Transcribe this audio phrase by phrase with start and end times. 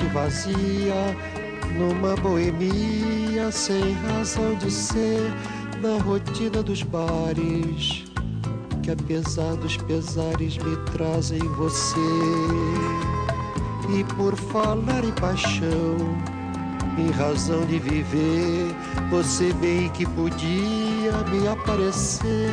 [0.00, 1.16] noite vazia,
[1.76, 5.30] numa boemia sem razão de ser,
[5.82, 8.04] na rotina dos bares,
[8.82, 12.00] que apesar dos pesares me trazem você.
[13.90, 15.96] E por falar em paixão,
[16.96, 18.74] em razão de viver,
[19.10, 22.50] você bem que podia me aparecer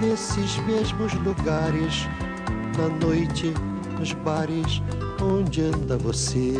[0.00, 2.08] nesses mesmos lugares,
[2.76, 3.54] na noite,
[3.98, 4.82] nos bares,
[5.22, 6.52] onde anda você.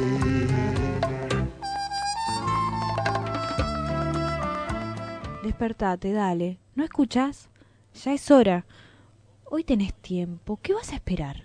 [5.43, 6.59] Despertate, dale.
[6.75, 7.49] ¿No escuchas?
[8.05, 8.67] Ya es hora.
[9.45, 10.59] Hoy tenés tiempo.
[10.63, 11.45] ¿Qué vas a esperar?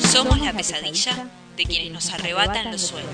[0.00, 3.10] Somos la pesadilla de quienes nos arrebatan los sueños.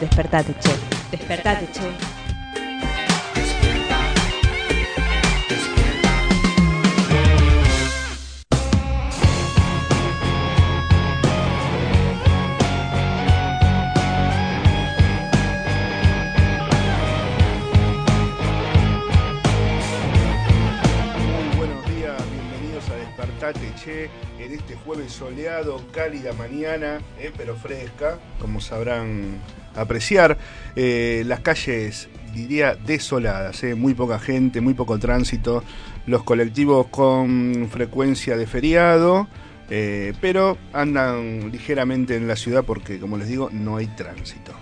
[0.00, 0.70] Despertate, che.
[1.10, 2.17] Despertate, che.
[23.48, 24.10] Despertate Che
[24.44, 29.38] en este jueves soleado, cálida mañana, eh, pero fresca, como sabrán
[29.74, 30.36] apreciar.
[30.76, 35.62] Eh, las calles, diría, desoladas, eh, muy poca gente, muy poco tránsito,
[36.06, 39.28] los colectivos con frecuencia de feriado,
[40.20, 44.52] pero andan ligeramente en la ciudad porque, como les digo, no hay tránsito.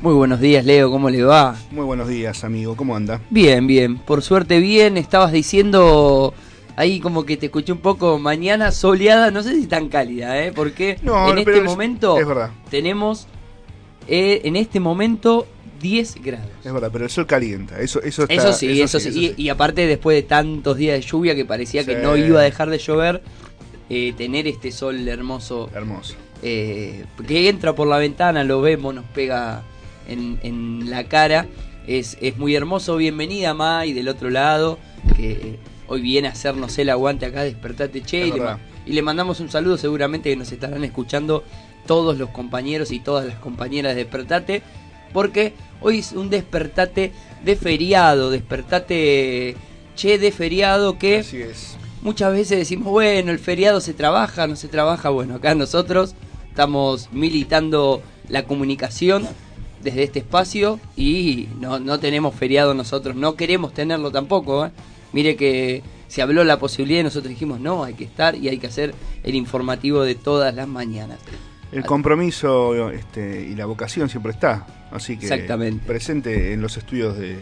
[0.00, 1.56] Muy buenos días, Leo, ¿cómo le va?
[1.70, 3.20] Muy buenos días, amigo, ¿cómo anda?
[3.30, 6.34] Bien, bien, por suerte bien, estabas diciendo
[6.80, 10.52] ahí como que te escuché un poco mañana soleada, no sé si tan cálida, ¿eh?
[10.52, 12.50] Porque No, en este es- momento es verdad.
[12.70, 13.26] tenemos
[14.08, 15.46] eh, en este momento
[15.80, 16.48] 10 grados.
[16.64, 18.34] Es verdad, pero el sol calienta, eso, eso está...
[18.34, 19.34] Eso sí, eso, sí.
[19.36, 22.42] Y, y aparte después de tantos días de lluvia que parecía que no iba a
[22.42, 23.22] dejar de llover,
[23.88, 26.14] eh, tener este sol hermoso Hermoso.
[26.42, 29.62] eh, que entra por la ventana, lo vemos, nos pega
[30.08, 31.46] en, en la cara.
[31.86, 32.96] Es, es muy hermoso.
[32.96, 34.78] Bienvenida, Ma, y del otro lado,
[35.16, 35.58] que
[35.90, 38.28] hoy viene a hacernos el aguante acá, despertate, che.
[38.28, 41.42] Y le, y mandamos un saludo, seguramente que nos estarán escuchando
[41.86, 44.62] todos los compañeros y todas las compañeras de Despertate,
[45.12, 47.12] porque hoy es un despertate
[47.44, 49.56] de feriado, despertate,
[49.96, 51.18] che, de feriado que...
[51.18, 51.76] Así es.
[52.02, 55.10] Muchas veces decimos, bueno, el feriado se trabaja, no se trabaja.
[55.10, 56.14] Bueno, acá nosotros
[56.48, 59.26] estamos militando la comunicación
[59.82, 64.66] desde este espacio y no, no tenemos feriado nosotros, no queremos tenerlo tampoco.
[64.66, 64.70] ¿eh?
[65.12, 68.58] Mire que se habló la posibilidad y nosotros dijimos, no, hay que estar y hay
[68.58, 71.18] que hacer el informativo de todas las mañanas.
[71.72, 75.84] El compromiso este, y la vocación siempre está, así que Exactamente.
[75.86, 77.36] presente en los estudios de,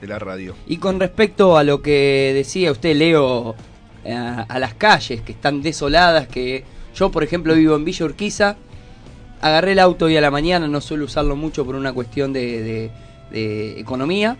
[0.00, 0.54] de la radio.
[0.66, 3.54] Y con respecto a lo que decía usted, Leo,
[4.04, 6.64] eh, a las calles que están desoladas, que
[6.94, 8.56] yo, por ejemplo, vivo en Villa Urquiza,
[9.40, 12.62] agarré el auto hoy a la mañana, no suelo usarlo mucho por una cuestión de,
[12.62, 12.90] de-
[13.30, 14.36] de economía,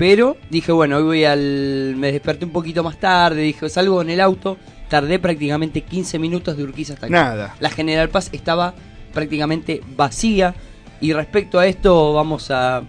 [0.00, 1.94] pero dije, bueno, hoy voy al...
[1.98, 4.56] me desperté un poquito más tarde, dije, salgo en el auto,
[4.88, 7.14] tardé prácticamente 15 minutos de Urquiza hasta acá.
[7.14, 7.54] Nada.
[7.60, 8.72] La General Paz estaba
[9.12, 10.54] prácticamente vacía.
[11.02, 12.82] Y respecto a esto, vamos a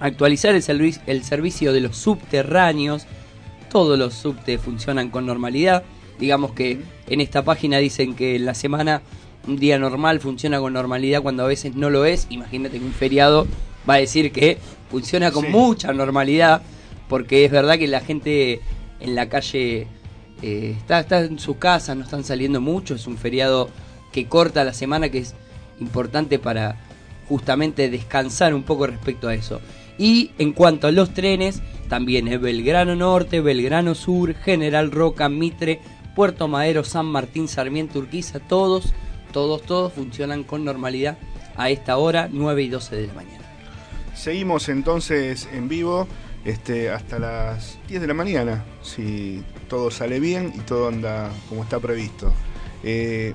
[0.00, 3.06] actualizar el, servi- el servicio de los subterráneos.
[3.70, 5.82] Todos los subtes funcionan con normalidad.
[6.18, 6.78] Digamos que
[7.08, 9.00] en esta página dicen que en la semana
[9.48, 12.26] un día normal funciona con normalidad cuando a veces no lo es.
[12.28, 13.46] Imagínate que un feriado
[13.88, 14.58] va a decir que
[14.90, 15.50] funciona con Sí.
[15.50, 16.62] mucha normalidad.
[17.08, 18.60] Porque es verdad que la gente
[19.00, 19.88] en la calle
[20.42, 22.94] eh, está, está en su casa, no están saliendo mucho.
[22.94, 23.68] Es un feriado
[24.12, 25.34] que corta la semana que es
[25.80, 26.76] importante para
[27.28, 29.60] justamente descansar un poco respecto a eso.
[29.98, 35.80] Y en cuanto a los trenes, también es Belgrano Norte, Belgrano Sur, General Roca, Mitre,
[36.16, 38.92] Puerto Madero, San Martín, Sarmiento, Urquiza, todos,
[39.32, 41.18] todos, todos funcionan con normalidad
[41.56, 43.44] a esta hora, 9 y 12 de la mañana.
[44.20, 46.06] Seguimos entonces en vivo
[46.44, 51.62] este, hasta las 10 de la mañana, si todo sale bien y todo anda como
[51.62, 52.30] está previsto.
[52.82, 53.32] Eh,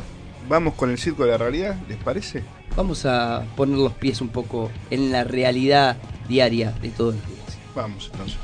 [0.48, 2.44] Vamos con el circo de la realidad, ¿les parece?
[2.76, 7.58] Vamos a poner los pies un poco en la realidad diaria de todos los días.
[7.74, 8.38] Vamos entonces.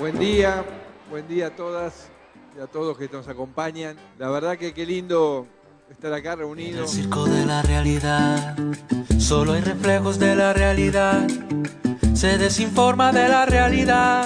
[0.00, 0.64] Buen día,
[1.10, 2.10] buen día a todas
[2.56, 3.98] y a todos que nos acompañan.
[4.18, 5.46] La verdad que qué lindo
[5.92, 6.90] estar acá En el reunidos.
[6.90, 8.56] circo de la realidad,
[9.18, 11.26] solo hay reflejos de la realidad.
[12.14, 14.24] Se desinforma de la realidad,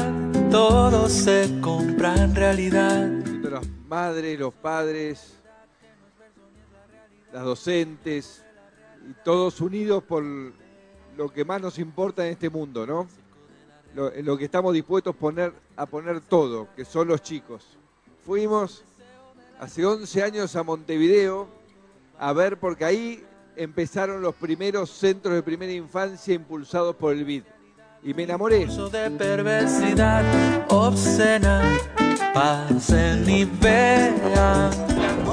[0.50, 3.08] todo se compra en realidad.
[3.42, 5.34] Las madres, los padres,
[7.32, 8.44] las docentes
[9.08, 13.08] y todos unidos por lo que más nos importa en este mundo, ¿no?
[13.94, 17.66] lo, en lo que estamos dispuestos poner, a poner todo, que son los chicos.
[18.24, 18.84] Fuimos
[19.58, 21.55] hace 11 años a Montevideo
[22.18, 23.24] a ver, porque ahí
[23.56, 27.42] empezaron los primeros centros de primera infancia impulsados por el BID.
[28.02, 28.66] Y me enamoré.
[28.66, 30.24] de perversidad
[30.68, 31.62] obscena,
[32.32, 34.70] pasen y vean.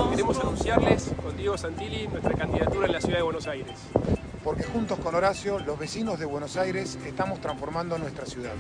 [0.10, 3.78] Queremos anunciarles con Diego Santilli nuestra candidatura en la ciudad de Buenos Aires.
[4.44, 8.52] Porque juntos con Horacio, los vecinos de Buenos Aires, estamos transformando nuestra ciudad.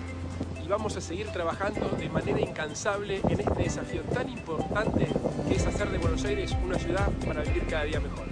[0.64, 5.08] Y vamos a seguir trabajando de manera incansable en este desafío tan importante
[5.46, 8.28] que es hacer de Buenos Aires una ciudad para vivir cada día mejor.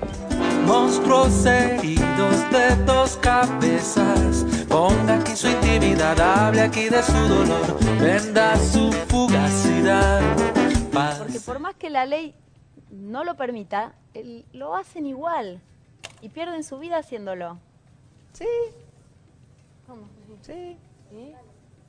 [0.65, 8.56] Monstruos heridos de dos cabezas, ponga aquí su intimidad, hable aquí de su dolor, venda
[8.56, 10.21] su fugacidad.
[10.94, 11.18] Paz.
[11.19, 12.33] Porque por más que la ley
[12.92, 13.94] no lo permita,
[14.53, 15.62] lo hacen igual
[16.21, 17.57] y pierden su vida haciéndolo.
[18.33, 18.45] Sí.
[20.42, 20.77] Sí.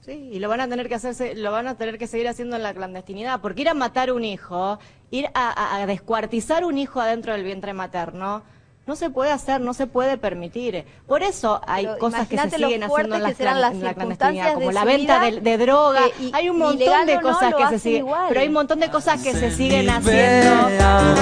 [0.00, 2.56] Sí, y lo van a tener que hacerse, lo van a tener que seguir haciendo
[2.56, 4.80] en la clandestinidad, porque ir a matar un hijo,
[5.12, 8.42] ir a, a- a descuartizar un hijo adentro del vientre materno,
[8.84, 10.84] no se puede hacer, no se puede permitir.
[11.06, 13.60] Por eso hay Pero cosas que se siguen haciendo en fuertes la, que serán clan-
[13.60, 16.00] las en la clandestinidad, como la venta vida, de, de droga.
[16.20, 18.80] i- hay un montón de no, cosas lo que se siguen, pero hay un montón
[18.80, 20.66] de cosas que se siguen Y haciendo.
[20.66, 21.14] vean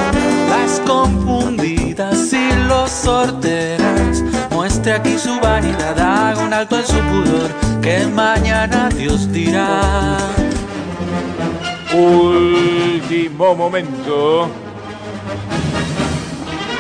[0.49, 4.23] Las confundidas y los sorteras.
[4.53, 7.51] Muestre aquí su vanidad, haga un alto en su pudor,
[7.83, 10.17] que mañana Dios dirá.
[11.93, 14.49] Último momento.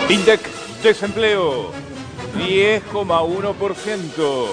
[0.08, 0.40] INDEC
[0.82, 1.70] desempleo
[2.36, 4.46] 10,1%.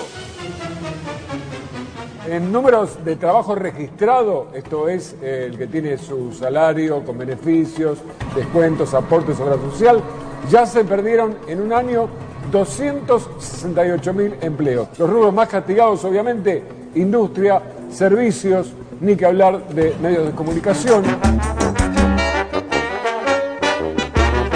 [2.28, 8.00] En números de trabajo registrado, esto es eh, el que tiene su salario con beneficios,
[8.36, 10.04] descuentos, aportes, obra social,
[10.50, 12.10] ya se perdieron en un año
[12.52, 14.90] 268 mil empleos.
[14.98, 16.64] Los rubros más castigados, obviamente,
[16.96, 21.06] industria, servicios, ni que hablar de medios de comunicación.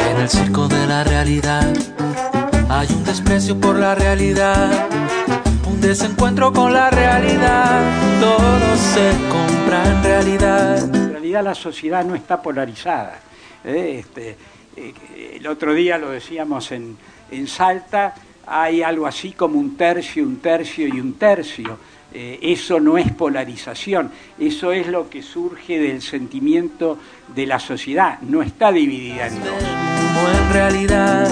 [0.09, 0.67] En el circo
[1.05, 1.73] realidad
[2.69, 4.89] hay un desprecio por la realidad,
[5.65, 7.81] un desencuentro con la realidad.
[8.19, 10.83] Todo se compra en realidad.
[10.83, 13.19] En realidad la sociedad no está polarizada.
[13.63, 13.99] ¿eh?
[13.99, 14.35] Este,
[14.75, 16.97] eh, el otro día lo decíamos en
[17.47, 18.13] Salta,
[18.45, 21.77] hay algo así como un tercio, un tercio y un tercio.
[22.13, 26.97] Eh, eso no es polarización, eso es lo que surge del sentimiento
[27.33, 29.63] de la sociedad, no está dividida en dos.
[30.13, 31.29] Como en realidad,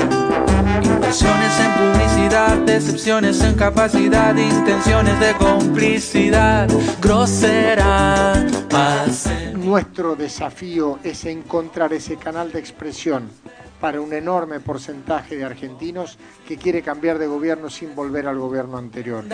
[0.82, 6.70] inversiones en publicidad, decepciones en capacidad, intenciones de complicidad,
[7.02, 13.30] grosera, más Nuestro desafío es encontrar ese canal de expresión
[13.80, 16.18] para un enorme porcentaje de argentinos
[16.48, 19.24] que quiere cambiar de gobierno sin volver al gobierno anterior.
[19.24, 19.32] El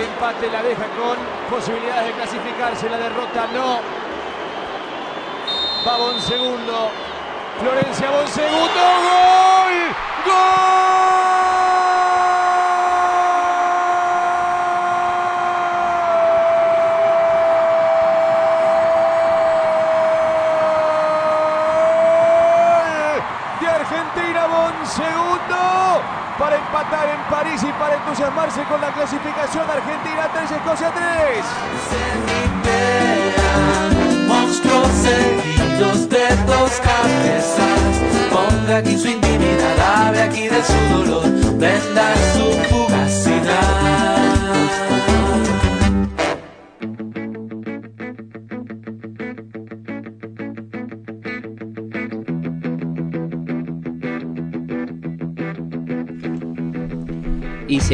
[0.00, 1.16] empate la deja con
[1.50, 3.80] posibilidades de clasificarse, la derrota no.
[5.86, 6.90] Va Bon segundo.
[7.60, 8.80] Florencia Bon segundo.
[9.06, 9.94] ¡Gol!
[10.26, 10.36] ¡Gol!
[23.60, 25.56] De Argentina Bon segundo
[26.38, 27.94] para empatar en París y para
[28.56, 31.44] entusiasmarse con la clasificación Argentina 3, Escocia 3.
[34.28, 38.00] Monstruos seguidos de dos cabezas.
[38.30, 41.24] Ponga aquí su intimidad, hable aquí de su dolor,
[41.58, 42.14] venda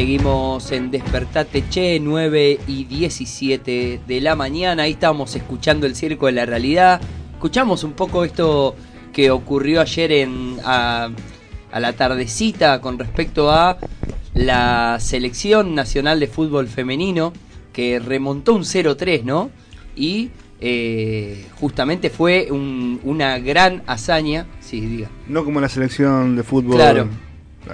[0.03, 4.83] seguimos en Despertate Che, 9 y 17 de la mañana.
[4.83, 6.99] Ahí estábamos escuchando el circo de la realidad.
[7.31, 8.75] Escuchamos un poco esto
[9.13, 11.07] que ocurrió ayer en, a,
[11.71, 13.77] a la tardecita con respecto a
[14.33, 17.31] la selección nacional de fútbol femenino
[17.71, 19.51] que remontó un 0-3, ¿no?
[19.95, 24.47] Y eh, justamente fue un- una gran hazaña.
[24.59, 25.07] Sí, diga.
[25.29, 27.07] No como la selección de fútbol Claro.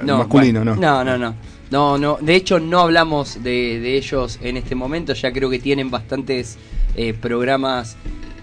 [0.05, 0.79] masculino, bueno, ¿no?
[0.79, 1.33] No, no, no.
[1.71, 2.17] No, no.
[2.21, 5.13] De hecho, no hablamos de, de ellos en este momento.
[5.13, 6.57] Ya creo que tienen bastantes
[6.95, 7.95] eh, programas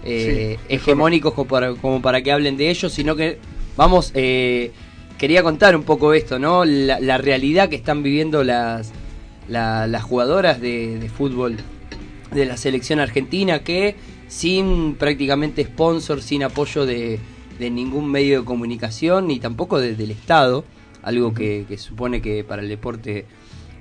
[0.03, 3.37] eh, Sí, hegemónicos como para, como para que hablen de ellos, sino que
[3.75, 4.11] vamos.
[4.15, 4.71] eh,
[5.17, 6.63] quería contar un poco esto, ¿no?
[6.63, 8.91] La, la realidad que están viviendo las,
[9.49, 11.57] la- las jugadoras de, de fútbol
[12.33, 13.95] de la selección argentina que
[14.27, 17.19] sin prácticamente sponsor, sin apoyo de,
[17.57, 20.63] de ningún medio de comunicación ni tampoco de- del Estado,
[21.03, 23.25] algo que, supone que para el deporte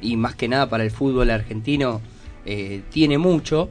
[0.00, 2.00] y más que nada para el fútbol argentino
[2.44, 3.68] eh, tiene mucho.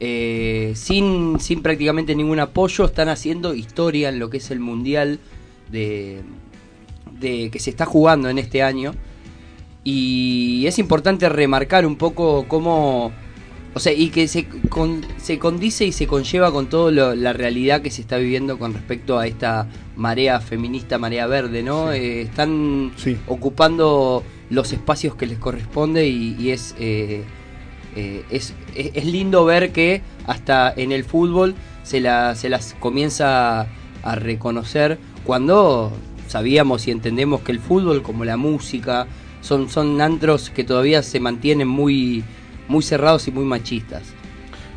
[0.00, 5.18] Eh, sin, sin prácticamente ningún apoyo, están haciendo historia en lo que es el mundial
[5.70, 6.22] de,
[7.18, 8.94] de que se está jugando en este año.
[9.84, 13.12] Y es importante remarcar un poco cómo.
[13.76, 17.82] O sea, y que se, con- se condice y se conlleva con toda la realidad
[17.82, 19.66] que se está viviendo con respecto a esta
[19.96, 21.90] marea feminista, marea verde, ¿no?
[21.92, 22.92] Eh, están
[23.26, 27.24] ocupando los espacios que les corresponde y, y es, eh,
[27.96, 32.76] eh, es, es, es lindo ver que hasta en el fútbol se, la, se las
[32.78, 33.66] comienza
[34.04, 35.90] a reconocer cuando
[36.28, 39.06] sabíamos y entendemos que el fútbol, como la música,
[39.40, 42.22] son, son antros que todavía se mantienen muy,
[42.68, 44.02] muy cerrados y muy machistas.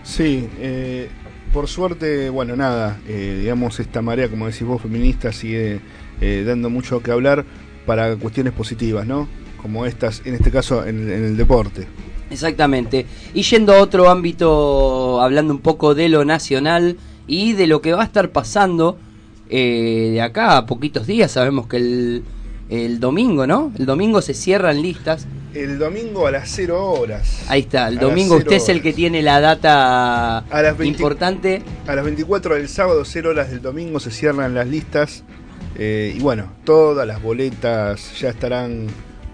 [0.03, 1.09] Sí, eh,
[1.53, 5.79] por suerte, bueno, nada, eh, digamos, esta marea, como decís vos, feminista, sigue
[6.21, 7.45] eh, dando mucho que hablar
[7.85, 9.27] para cuestiones positivas, ¿no?
[9.61, 11.87] Como estas, en este caso, en, en el deporte.
[12.29, 13.05] Exactamente.
[13.33, 17.93] Y yendo a otro ámbito, hablando un poco de lo nacional y de lo que
[17.93, 18.97] va a estar pasando
[19.49, 22.23] eh, de acá a poquitos días, sabemos que el,
[22.69, 23.71] el domingo, ¿no?
[23.77, 25.25] El domingo se cierran listas.
[25.63, 27.43] El domingo a las 0 horas.
[27.47, 31.61] Ahí está, el domingo usted es el que tiene la data A las 20 importante.
[31.87, 35.23] A las 24 del sábado, 0 horas del domingo, se cierran las listas.
[35.77, 38.87] eh, y bueno, todas las boletas ya estarán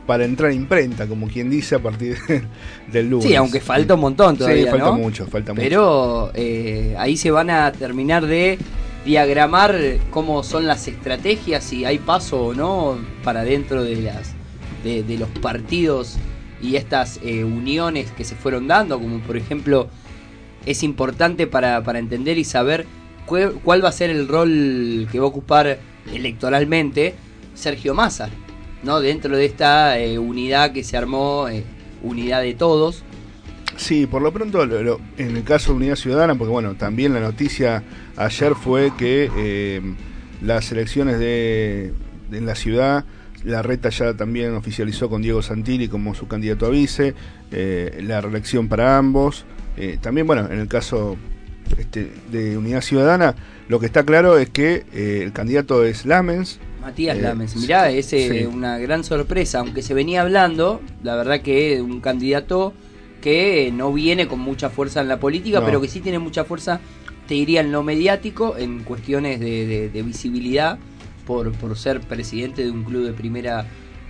[0.08, 2.18] para entrar a imprenta, como quien dice, a partir
[2.92, 3.28] del lunes.
[3.28, 4.94] Sí, aunque falta un montón todavía, Sí, falta ¿no?
[4.98, 5.64] mucho, falta mucho.
[5.64, 8.58] Pero eh, ahí se van a terminar de
[9.06, 9.76] diagramar
[10.12, 14.33] cómo son las estrategias, si hay paso o no para dentro de las
[14.84, 16.18] de, de los partidos
[16.62, 19.88] y estas eh, uniones que se fueron dando, como por ejemplo
[20.66, 22.86] es importante para, para entender y saber
[23.26, 25.80] cuál, cuál va a ser el rol que va a ocupar
[26.14, 27.16] electoralmente
[27.54, 28.30] Sergio Massa,
[28.84, 29.00] ¿no?
[29.02, 31.64] Dentro de esta eh, unidad que se armó, eh,
[32.02, 33.04] unidad de todos.
[33.76, 37.20] Sí, por lo pronto, lo- en el caso de Unidad Ciudadana, porque bueno, también la
[37.20, 37.84] noticia
[38.16, 39.82] ayer fue que
[40.42, 41.94] las elecciones de
[42.32, 43.06] en la ciudad,
[43.44, 47.14] la reta ya también oficializó con Diego Santilli como su candidato a vice,
[47.52, 49.46] eh, la reelección para ambos.
[49.78, 51.18] Eh, también, bueno, en el caso
[51.78, 53.36] este, de Unidad Ciudadana,
[53.68, 56.60] lo que está claro es que eh, el candidato es Lamens.
[56.82, 58.46] Matías Lames, mirá, es sí.
[58.52, 62.74] una gran sorpresa, aunque se venía hablando, la verdad que un candidato
[63.22, 65.66] que no viene con mucha fuerza en la política, No.
[65.66, 66.82] pero que sí tiene mucha fuerza,
[67.26, 70.78] te diría, en lo mediático, en cuestiones de, de- de visibilidad,
[71.26, 73.66] por, por ser presidente de un club de primera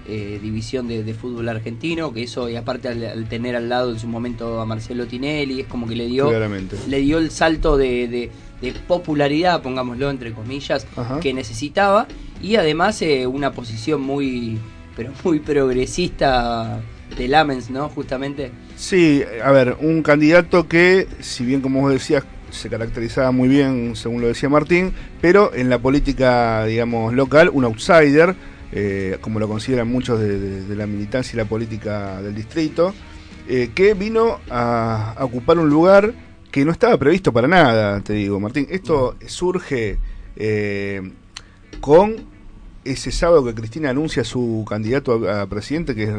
[0.06, 3.92] eh, división de, de fútbol argentino, que eso, y aparte al, al tener al lado
[3.92, 6.76] en su momento a Marcelo Tinelli, es como que le dio, Claramente.
[6.88, 11.20] le dio el salto de, de- de popularidad, pongámoslo entre comillas, Ajá.
[11.20, 12.08] que necesitaba,
[12.42, 14.58] y además eh, una posición muy,
[14.96, 16.82] pero muy progresista
[17.18, 17.90] de Lamens, ¿no?
[17.90, 18.52] Justamente.
[18.76, 23.96] Sí, a ver, un candidato que, si bien como vos decías, se caracterizaba muy bien,
[23.96, 28.36] según lo decía Martín, pero en la política, digamos, local, un outsider,
[28.72, 32.94] eh, como lo consideran muchos de, la militancia y la política del distrito,
[33.48, 36.14] eh, que vino a, ocupar un lugar
[36.52, 38.68] que no estaba previsto para nada, te digo, Martín.
[38.70, 39.98] Esto surge
[40.36, 41.02] eh,
[41.82, 42.32] con
[42.86, 46.10] ese sábado que Cristina anuncia su candidato a, a presidente, que es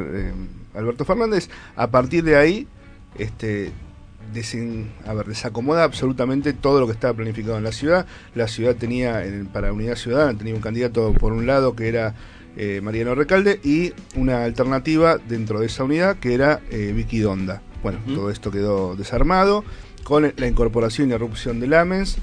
[0.74, 2.66] Alberto Fernández, a partir de ahí,
[3.16, 3.70] este,
[4.32, 8.06] desen- a ver, desacomoda absolutamente todo lo que estaba planificado en la ciudad.
[8.34, 12.14] La ciudad tenía, en- para Unidad Ciudadana, tenía un candidato por un lado que era
[12.56, 17.62] eh, Mariano Recalde y una alternativa dentro de esa unidad que era eh, Vicky Donda.
[17.82, 19.64] Bueno, todo esto quedó desarmado
[20.04, 22.16] con la incorporación y erupción de Lamens.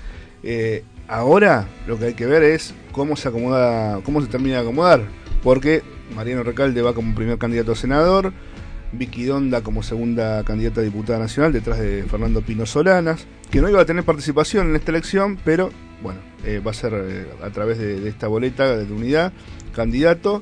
[0.44, 4.62] Eh, ahora lo que hay que ver es cómo se acomoda, cómo se termina de
[4.62, 5.04] acomodar,
[5.44, 5.84] porque
[6.16, 8.32] Mariano Recalde va como primer candidato a senador,
[8.94, 13.70] Vicky Donda como segunda candidata a diputada nacional detrás de Fernando Pino Solanas, que no
[13.70, 15.72] iba a tener participación en esta elección, pero
[16.04, 19.32] bueno, eh, va a ser eh, a través de, de esta boleta de unidad,
[19.74, 20.42] candidato,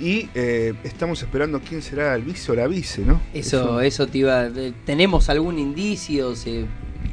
[0.00, 3.20] y eh, estamos esperando quién será el vice o la vice, ¿no?
[3.34, 4.46] Eso, eso te iba.
[4.46, 6.34] eh, ¿Tenemos algún indicio?
[6.34, 6.64] Se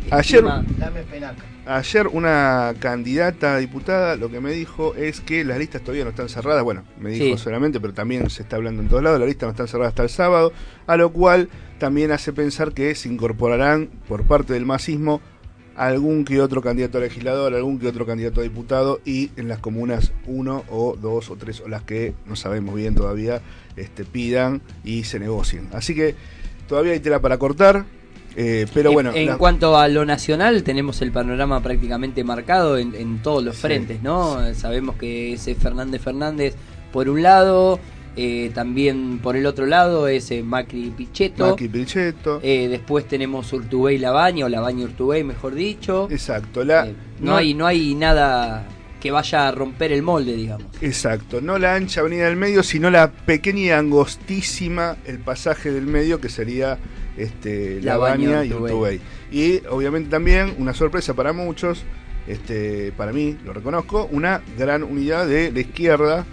[0.09, 1.43] Ayer- estima- Dame penaca.
[1.67, 6.11] Ayer una candidata a diputada lo que me dijo es que las listas todavía no
[6.11, 6.63] están cerradas.
[6.63, 7.43] Bueno, me dijo Sí.
[7.43, 9.19] solamente, pero también se está hablando en todos lados.
[9.19, 10.53] Las listas no están cerradas hasta el sábado,
[10.85, 15.21] a lo cual también hace pensar que se incorporarán por parte del masismo
[15.75, 19.59] algún que otro candidato a legislador, algún que otro candidato a diputado y en las
[19.59, 23.41] comunas uno o dos o tres o las que no sabemos bien todavía
[23.75, 25.67] este, pidan y se negocien.
[25.73, 26.15] Así que
[26.67, 27.85] todavía hay tela para cortar.
[28.39, 32.77] Eh, pero En- bueno, En, la- cuanto a lo nacional, tenemos el panorama prácticamente marcado
[32.77, 34.37] en, en todos los Sí, frentes, ¿no?
[34.53, 36.55] Sabemos que ese Fernández Fernández,
[36.93, 37.79] por un lado,
[38.19, 41.49] Eh, también por el otro lado es eh, Macri Pichetto.
[41.51, 42.39] Macri Pichetto.
[42.41, 46.07] Eh, después tenemos Urtubey Labaña, o Labaña Urtubey, mejor dicho.
[46.09, 46.63] Exacto.
[46.63, 48.65] La, Eh, no, hay, no hay nada
[48.99, 50.65] que vaya a romper el molde, digamos.
[50.81, 55.85] Exacto, no la ancha avenida del medio, sino la pequeña y angostísima el pasaje del
[55.85, 56.79] medio que sería
[57.17, 58.53] este, La Baña y.
[58.53, 59.01] Urtubey.
[59.31, 61.83] Y obviamente también una sorpresa para muchos,
[62.27, 66.25] este, para mí, lo reconozco, una gran unidad de la izquierda,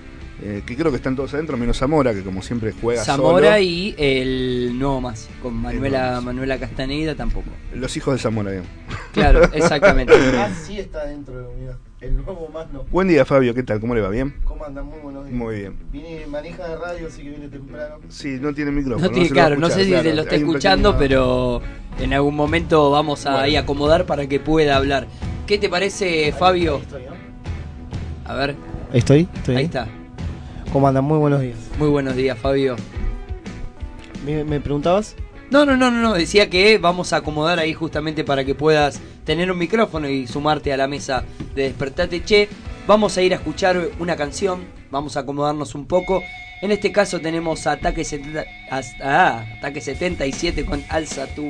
[0.43, 3.61] eh, que creo que están todos adentro, menos Zamora, que como siempre juega Zamora solo.
[3.61, 7.51] y el nuevo más, con Manuela, Manuela Castaneda tampoco.
[7.75, 8.71] Los hijos de Zamora, digamos.
[9.13, 10.13] Claro, exactamente.
[10.37, 11.77] Ah, sí está dentro de la unidad.
[12.05, 12.85] El nuevo más no.
[12.91, 13.81] Buen día, Fabio, ¿qué tal?
[13.81, 14.11] ¿Cómo le va?
[14.11, 14.35] ¿Bien?
[14.45, 14.85] ¿Cómo andan?
[14.85, 15.35] Muy buenos días.
[15.37, 15.75] Muy bien.
[15.91, 17.97] Vine manija de radio, así que vine temprano.
[18.09, 19.07] Sí, no tiene micrófono.
[19.07, 20.99] No tiene, se lo va a claro, no sé si claro, se lo está escuchando,
[20.99, 21.63] pequeño- pero
[22.05, 23.45] en algún momento vamos a Bueno.
[23.45, 25.07] ahí acomodar para que pueda hablar.
[25.47, 26.83] ¿Qué te parece, Fabio?
[28.27, 28.55] A ver.
[28.93, 29.57] Ahí estoy, estoy.
[29.57, 29.89] Ahí está.
[30.75, 31.05] ¿Cómo andan?
[31.05, 31.57] Muy buenos días.
[31.79, 32.77] Muy buenos días, Fabio.
[34.27, 35.17] ¿Me, me preguntabas?
[35.55, 39.01] No, no, no, no, no, decía que vamos a acomodar ahí justamente para que puedas
[39.25, 41.23] tener un micrófono y sumarte a la mesa
[41.55, 42.49] de Despertate Che.
[42.89, 46.25] Vamos a ir a escuchar una canción, vamos a acomodarnos un poco.
[46.61, 48.97] En este caso tenemos Ataque, 70 hasta-
[49.39, 51.49] ah, Ataque 77 con Alza tu.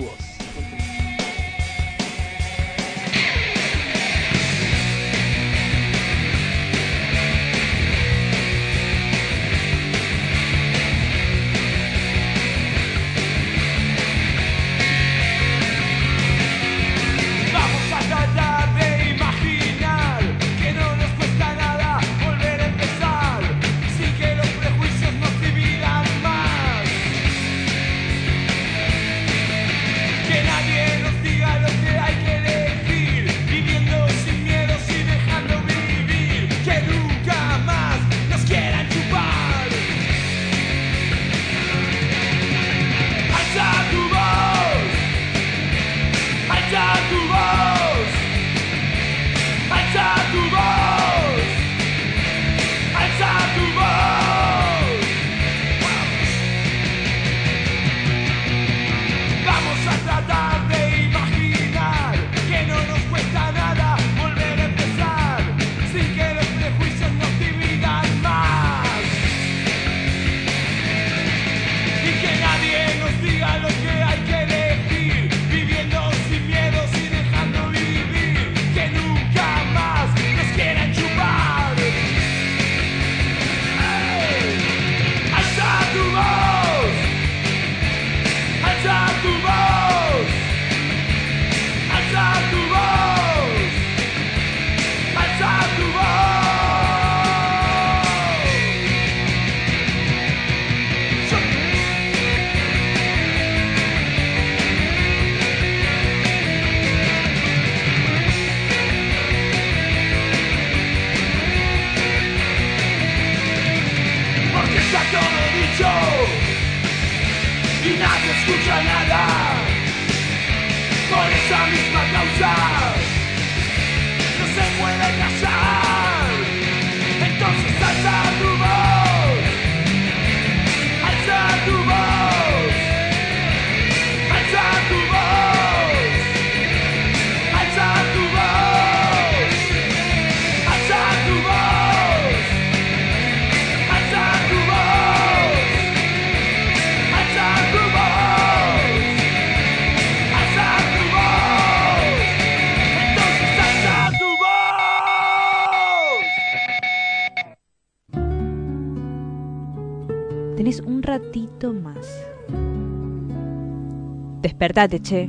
[164.64, 165.28] Despertate, che.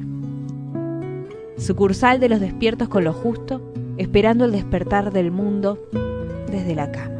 [1.58, 5.90] Sucursal de los despiertos con lo justo, esperando el despertar del mundo
[6.50, 7.20] desde la cama.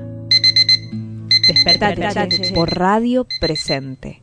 [1.46, 4.22] Despertate, Despertate, che, por radio presente.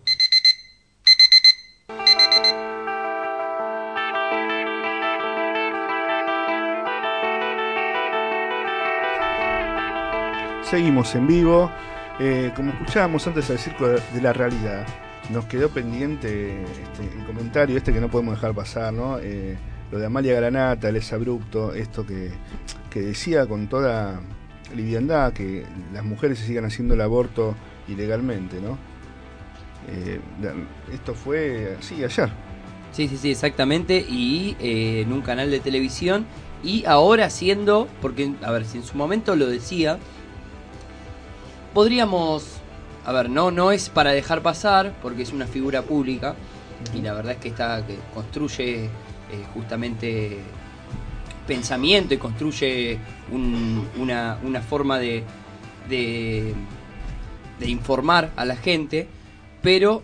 [10.63, 11.71] Seguimos en vivo.
[12.19, 14.87] Eh, como escuchábamos antes al circo de la realidad,
[15.31, 19.19] nos quedó pendiente este, el comentario este que no podemos dejar pasar, ¿no?
[19.19, 19.57] Eh,
[19.91, 22.31] lo de Amalia Granata, el abrupto, esto que,
[22.91, 24.21] que decía con toda
[24.75, 27.55] liviandad que las mujeres se sigan haciendo el aborto
[27.89, 28.79] ilegalmente, ¿no?
[29.89, 30.21] Eh,
[30.93, 32.31] esto fue, sí, ayer.
[32.93, 34.05] Sí, sí, sí, exactamente.
[34.09, 36.27] Y eh, en un canal de televisión.
[36.63, 39.99] Y ahora siendo, porque, a ver, si en su momento lo decía,
[41.75, 42.62] podríamos
[43.05, 46.35] a ver, no, no es para dejar pasar, porque es una figura pública,
[46.97, 48.89] y la verdad es que está, que construye eh,
[49.55, 50.39] justamente
[51.47, 52.99] pensamiento y construye
[53.31, 55.25] un- una, una forma de,
[55.89, 56.55] de,
[57.59, 59.09] de informar a la gente,
[59.63, 60.03] pero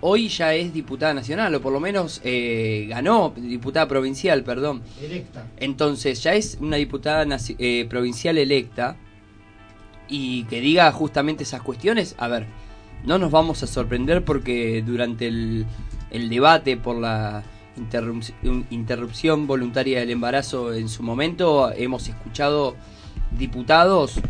[0.00, 4.82] hoy ya es diputada nacional, o por lo menos eh, ganó, diputada provincial, perdón.
[5.00, 5.46] Electa.
[5.58, 7.26] Entonces ya es una diputada
[7.58, 8.96] eh, provincial electa
[10.10, 12.46] y que diga justamente esas cuestiones, a ver,
[13.04, 15.64] no nos vamos a sorprender porque durante el,
[16.10, 17.42] el debate por la
[17.78, 18.32] interrup-
[18.70, 22.76] interrupción voluntaria del embarazo en su momento hemos escuchado
[23.38, 24.20] diputados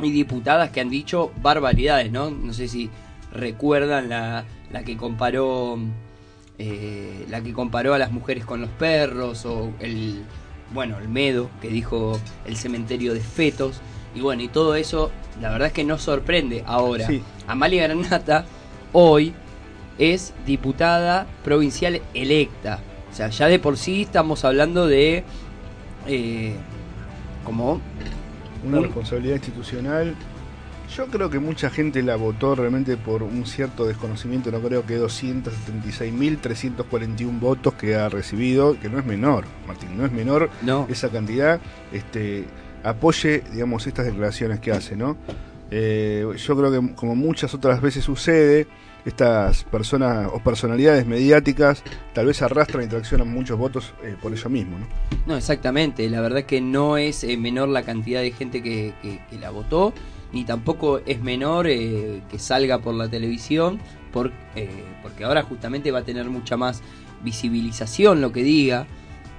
[0.00, 2.30] y diputadas que han dicho barbaridades, ¿no?
[2.30, 2.90] No sé si
[3.32, 5.78] recuerdan la, la que comparó
[6.58, 10.22] eh, la que comparó a las mujeres con los perros o el
[10.74, 13.80] bueno el medo que dijo el cementerio de fetos
[14.14, 17.22] y bueno y todo eso la verdad es que nos sorprende ahora Sí.
[17.46, 18.44] Amalia Granata
[18.92, 19.32] hoy
[19.98, 25.24] es diputada provincial electa o sea ya de por sí estamos hablando de
[26.06, 26.54] eh,
[27.44, 27.80] como
[28.64, 30.14] Una un- responsabilidad institucional.
[30.96, 34.50] Yo creo que mucha gente la votó realmente por un cierto desconocimiento.
[34.50, 40.12] No creo que 276.341 votos que ha recibido, que no es menor, Martín, no es
[40.12, 40.86] menor No.
[40.90, 41.60] esa cantidad,
[41.92, 42.44] este,
[42.82, 45.16] apoye, digamos, estas declaraciones que hace, ¿no?
[45.70, 48.66] Eh, yo creo que como muchas otras veces sucede,
[49.06, 54.50] estas personas o personalidades mediáticas tal vez arrastran y traccionan muchos votos eh, por ello
[54.50, 54.86] mismo, ¿no?
[55.26, 56.08] No, exactamente.
[56.10, 59.94] La verdad que no es eh, menor la cantidad de gente que, que- la votó,
[60.32, 63.80] ni tampoco es menor que salga por la televisión,
[64.12, 64.30] por,
[65.02, 66.82] porque ahora justamente va a tener mucha más
[67.22, 68.86] visibilización lo que diga,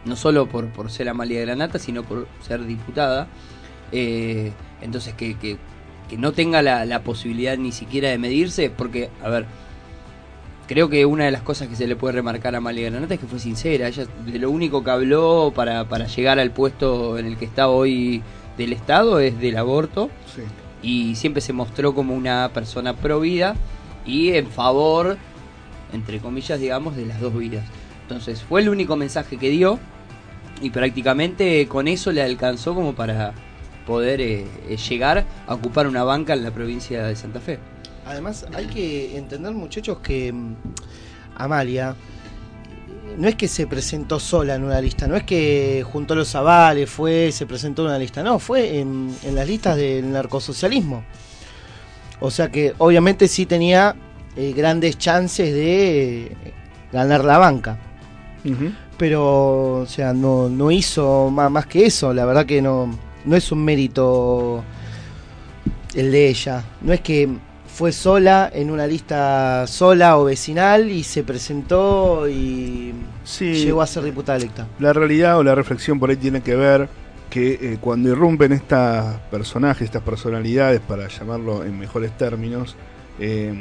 [0.06, 3.28] no solo por, por ser Amalia Granata, sino por ser diputada.
[3.92, 5.58] Eh, entonces, que, que-
[6.10, 9.46] que no tenga la, la posibilidad ni siquiera de medirse, porque, a ver,
[10.68, 13.20] creo que una de las cosas que se le puede remarcar a Amalia Granata es
[13.20, 13.88] que fue sincera.
[13.88, 17.68] Ella de lo único que habló para, para llegar al puesto en el que está
[17.70, 18.22] hoy
[18.58, 20.10] del Estado es del aborto.
[20.36, 20.42] Sí.
[20.84, 23.56] Y siempre se mostró como una persona pro vida
[24.06, 25.18] y en favor,
[25.94, 27.66] entre comillas, digamos, de las dos vidas.
[28.12, 29.80] Entonces fue el único mensaje que dio
[30.62, 33.34] y prácticamente con eso le alcanzó como para
[33.88, 37.58] poder eh, eh, llegar a ocupar una banca en la provincia de Santa Fe.
[38.06, 40.56] Además, hay que entender, muchachos, que mm,
[41.36, 41.96] Amalia
[43.18, 46.90] no es que se presentó sola en una lista, no es que juntó los avales,
[46.90, 51.06] fue, se presentó en una lista, no, fue en, en las listas del narcosocialismo.
[52.20, 53.96] O sea que obviamente sí tenía
[54.36, 56.54] eh, grandes chances de eh,
[56.92, 57.80] ganar la banca.
[58.98, 62.90] Pero, o sea, no, no hizo más, más que eso, la verdad que no,
[63.26, 64.64] no es un mérito
[65.96, 66.64] el de ella.
[66.82, 67.30] No es que
[67.68, 73.54] fue sola en una lista sola o vecinal y se presentó y Sí.
[73.54, 74.68] llegó a ser diputada electa.
[74.80, 76.90] La realidad o la reflexión por ahí tiene que ver
[77.30, 82.76] que eh, cuando irrumpen estos personajes, estas personalidades, para llamarlo en mejores términos,
[83.20, 83.54] eh,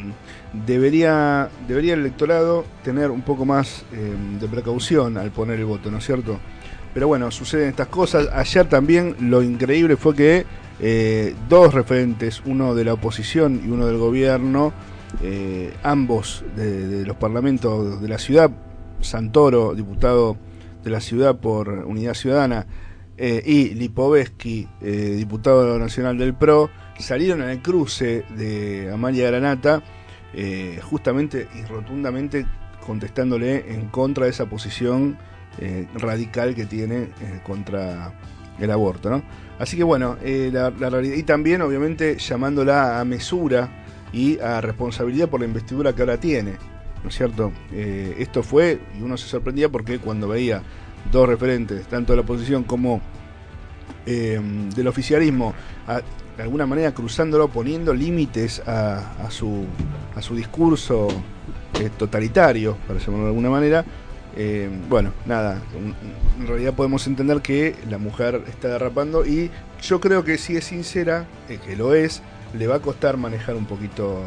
[0.53, 5.91] debería, debería el electorado tener un poco más eh, de precaución al poner el voto,
[5.91, 6.39] ¿no es cierto?
[6.93, 8.29] Pero bueno, suceden estas cosas.
[8.33, 10.47] Ayer también lo increíble fue que
[10.83, 14.73] eh, dos referentes, uno de la oposición y uno del gobierno,
[15.23, 18.51] eh, ambos de, los parlamentos de la ciudad,
[19.01, 20.39] Santoro, diputado
[20.83, 22.67] de la ciudad por Unidad Ciudadana,
[23.19, 29.83] eh, y Lipovetsky, diputado nacional del PRO, salieron en el cruce de Amalia Granata,
[30.33, 32.47] eh, justamente y rotundamente
[32.87, 35.19] contestándole en contra de esa posición
[35.59, 38.13] eh, radical que tiene eh, contra
[38.61, 39.23] el aborto, ¿no?
[39.59, 43.69] Así que bueno, la, realidad, y también obviamente llamándola a mesura
[44.13, 46.55] y a responsabilidad por la investidura que ahora tiene,
[47.03, 47.53] ¿no es cierto?
[47.71, 50.63] Esto fue, y uno se sorprendía porque cuando veía
[51.13, 53.03] dos referentes, tanto de la oposición como
[54.07, 55.55] del oficialismo,
[56.40, 59.66] de alguna manera cruzándolo, poniendo límites a, su,
[60.16, 61.09] a su discurso
[61.79, 63.85] eh, totalitario, para llamarlo de alguna manera,
[64.38, 65.94] eh, bueno, nada, en-
[66.40, 69.50] en realidad podemos entender que la mujer está derrapando y
[69.83, 72.22] yo creo que si es sincera, eh, que lo es,
[72.55, 74.22] le va a costar manejar un poquito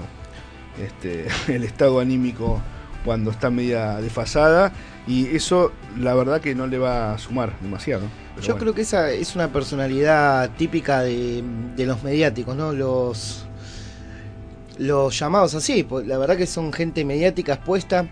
[0.79, 2.61] este, el estado anímico
[3.03, 4.71] cuando está media desfasada
[5.07, 8.03] y eso la verdad que no le va a sumar demasiado.
[8.37, 8.57] Yo bueno.
[8.57, 11.43] creo que esa es una personalidad típica de,
[11.75, 12.73] de los mediáticos, ¿no?
[12.73, 13.45] Los,
[14.77, 18.07] los llamados así, pues, la verdad que son gente mediática expuesta.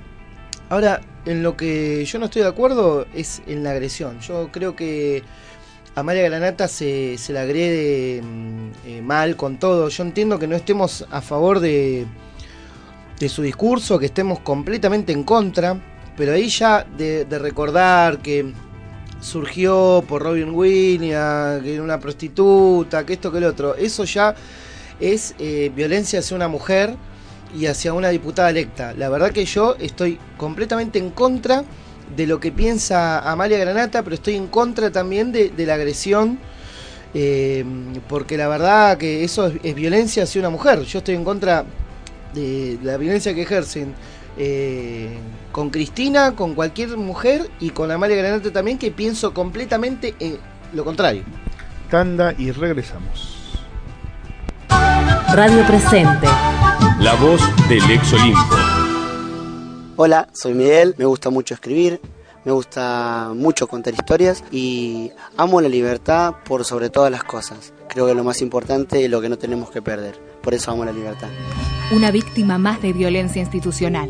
[0.69, 4.19] Ahora, en lo que yo no estoy de acuerdo es en la agresión.
[4.21, 5.23] Yo creo que
[5.95, 9.89] Amalia Granata se, se la agrede mm, eh, mal con todo.
[9.89, 12.06] Yo entiendo que no estemos a favor de,
[13.21, 15.79] de su discurso, que estemos completamente en contra,
[16.17, 18.51] pero ahí ya de, recordar que
[19.21, 24.34] surgió por Robin Williams, que era una prostituta, que esto, que el otro, eso ya
[24.99, 26.95] es eh, violencia hacia una mujer
[27.55, 28.93] y hacia una diputada electa.
[28.93, 31.63] La verdad que yo estoy completamente en contra
[32.15, 36.39] de lo que piensa Amalia Granata, pero estoy en contra también de, la agresión,
[37.13, 37.63] eh,
[38.10, 40.81] porque la verdad que eso es, es violencia hacia una mujer.
[40.81, 41.65] Yo estoy en contra
[42.34, 43.94] de la violencia que ejercen
[44.38, 45.10] eh,
[45.52, 50.38] con Cristina, con cualquier mujer y con Amalia Granata también, que pienso completamente en
[50.74, 51.24] lo contrario.
[51.89, 53.60] Tanda y regresamos.
[55.34, 56.28] Radio Presente.
[57.00, 58.56] La voz del ex Olimpo.
[59.98, 62.02] Hola, soy Miguel, me gusta mucho escribir,
[62.44, 67.74] me gusta mucho contar historias y amo la libertad por sobre todas las cosas.
[67.91, 70.17] Creo que es lo más importante y lo que no tenemos que perder.
[70.41, 71.27] Por eso amo la libertad.
[71.91, 74.10] Una víctima más de violencia institucional.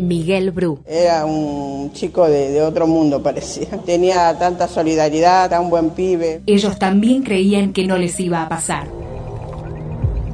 [0.00, 0.80] Miguel Bru.
[0.86, 3.68] Era un chico de, de otro mundo, parecía.
[3.86, 6.42] Tenía tanta solidaridad, tan buen pibe.
[6.46, 8.88] Ellos también creían que no les iba a pasar.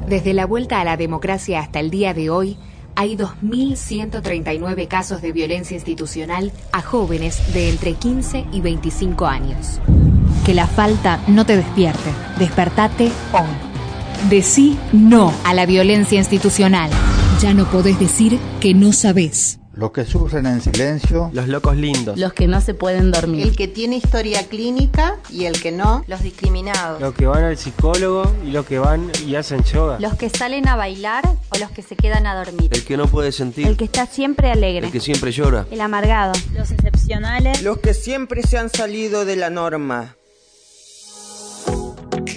[0.08, 2.56] Desde la vuelta a la democracia hasta el día de hoy,
[2.94, 9.78] hay 2.139 casos de violencia institucional a jóvenes de entre 15 y 25 años.
[10.48, 12.10] Que la falta no te despierte.
[12.38, 14.30] Despertate hoy.
[14.30, 16.90] Decí no a la violencia institucional.
[17.38, 19.58] Ya no podés decir que no sabés.
[19.74, 21.28] Los que sufren en silencio.
[21.34, 22.18] Los locos lindos.
[22.18, 23.46] Los que no se pueden dormir.
[23.46, 26.02] El que tiene historia clínica y el que no.
[26.06, 26.98] Los discriminados.
[26.98, 30.00] Los que van al psicólogo y los que van y hacen yoga.
[30.00, 32.70] Los que salen a bailar o los que se quedan a dormir.
[32.72, 33.66] El que no puede sentir.
[33.66, 34.86] El que está siempre alegre.
[34.86, 35.66] El que siempre llora.
[35.70, 36.32] El amargado.
[36.54, 37.60] Los excepcionales.
[37.60, 40.14] Los que siempre se han salido de la norma.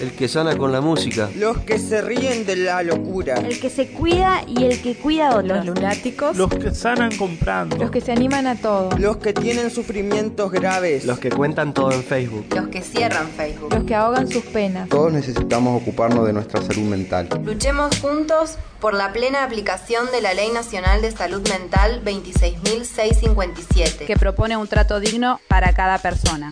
[0.02, 1.30] El que sana con la música.
[1.36, 3.36] Los que se ríen de la locura.
[3.36, 5.64] El que se cuida y el que cuida a otros.
[5.64, 6.36] Los lunáticos.
[6.36, 7.76] Los que sanan comprando.
[7.76, 8.90] Los que se animan a todo.
[8.98, 11.04] Los que tienen sufrimientos graves.
[11.04, 12.46] Los que cuentan todo en Facebook.
[12.52, 13.72] Los que cierran Facebook.
[13.72, 14.88] Los que ahogan sus penas.
[14.88, 17.28] Todos necesitamos ocuparnos de nuestra salud mental.
[17.44, 24.16] Luchemos juntos por la plena aplicación de la Ley Nacional de Salud Mental 26.657, que
[24.16, 26.50] propone un trato digno para cada persona.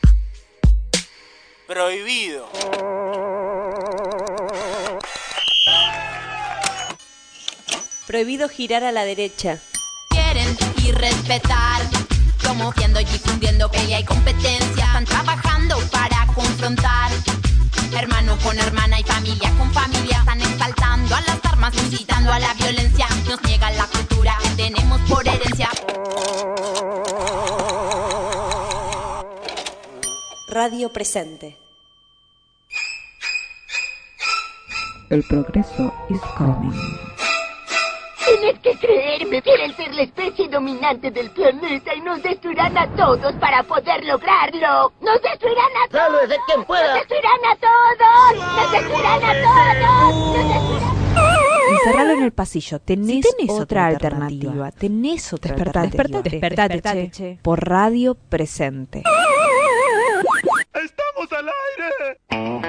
[1.71, 2.49] Prohibido.
[8.09, 9.61] Prohibido girar a la derecha.
[10.09, 11.83] Quieren y respetar,
[12.43, 14.85] promoviendo y difundiendo que hay competencia.
[14.85, 17.13] Están trabajando para confrontar.
[17.97, 20.19] Hermano con hermana y familia con familia.
[20.19, 23.07] Están exaltando a las armas, incitando a la violencia.
[23.29, 25.71] Nos niegan la cultura que tenemos por herencia.
[30.51, 31.57] Radio Presente.
[35.11, 36.73] El progreso is coming.
[38.27, 43.33] Tienes que creerme, quieren ser la especie dominante del planeta y nos destruirán a todos
[43.35, 44.93] para poder lograrlo.
[45.01, 46.03] Nos destruirán a todos.
[46.21, 46.95] ¡Sálvese quien pueda!
[46.95, 48.57] Nos destruirán a todos.
[48.57, 50.15] Nos destruirán a todos.
[50.15, 51.01] Nos destruirán...
[51.73, 52.79] Encerralo en el pasillo.
[52.81, 54.51] Tenés, Si tenés otra, otra alternativa.
[54.51, 54.71] alternativa.
[54.73, 56.23] Tenés otra Despertate, alternativa.
[56.23, 57.37] despertate, Despertate, despertate, che.
[57.37, 57.39] che.
[57.43, 59.03] Por radio presente.
[61.31, 62.60] ¡Estamos al aire!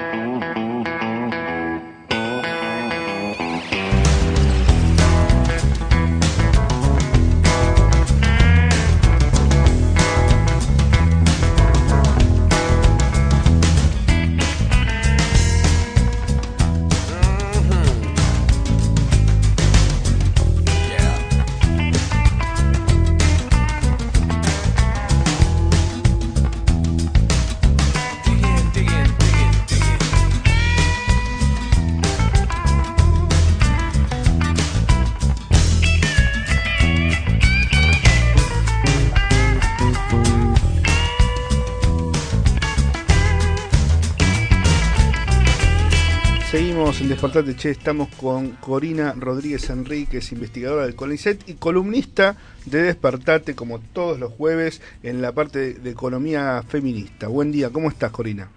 [47.12, 53.80] Despertate Che, estamos con Corina Rodríguez Enríquez, investigadora del CONICET y columnista de Despertate, como
[53.80, 57.28] todos los jueves, en la parte de, economía feminista.
[57.28, 58.48] Buen día, ¿cómo estás, Corina?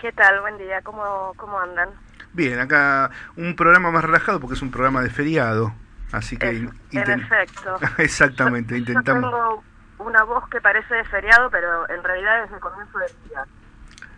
[0.00, 0.40] ¿Qué tal?
[0.40, 0.80] Buen día.
[0.80, 1.90] ¿Cómo, cómo andan?
[2.32, 5.74] Bien, acá un programa más relajado porque es un programa de feriado,
[6.10, 6.54] así que...
[6.54, 7.76] in- En efecto.
[7.98, 9.30] Exactamente, Yo intentamos...
[9.30, 9.62] tengo
[9.98, 13.44] una voz que parece de feriado, pero en realidad es el comienzo del día.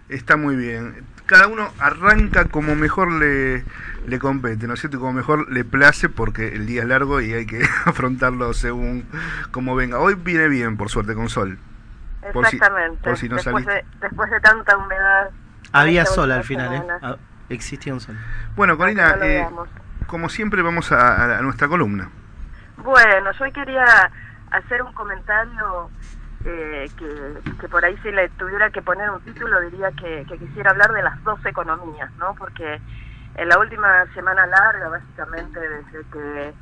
[0.09, 1.05] Está muy bien.
[1.27, 3.65] Cada uno arranca como mejor le,
[4.07, 4.97] le compete, ¿no es cierto?
[4.97, 9.07] Y como mejor le place porque el día es largo y hay que afrontarlo según
[9.51, 9.99] como venga.
[9.99, 11.59] Hoy viene bien, por suerte, con sol.
[12.33, 13.03] Por si- Exactamente.
[13.09, 13.73] por si no después, saliste.
[13.99, 15.31] de, después de tanta humedad.
[15.73, 16.83] Había sol al final, ¿eh?
[17.03, 17.17] Ah,
[17.49, 18.17] Existía un sol.
[18.57, 19.49] Bueno, Corina, no eh,
[20.07, 22.09] como siempre vamos a, a- nuestra columna.
[22.79, 23.85] Bueno, yo hoy quería
[24.51, 25.91] hacer un comentario
[26.45, 26.91] eh,
[27.61, 31.03] que, por ahí si le tuviera que poner un título diría que, quisiera hablar de
[31.03, 32.35] las dos economías, ¿no?
[32.35, 32.81] Porque
[33.37, 36.55] en la última semana larga, básicamente desde que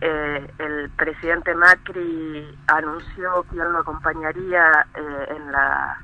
[0.00, 5.98] eh, el presidente Macri anunció que él lo acompañaría eh, en la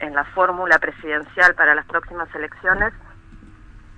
[0.00, 2.94] en la fórmula presidencial para las próximas elecciones,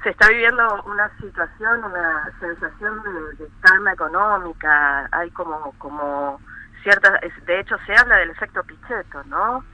[0.02, 6.40] se está viviendo una situación, una sensación de, de calma económica, hay como, como
[6.82, 9.64] ciertas, de hecho se habla del efecto Pichetto, ¿no?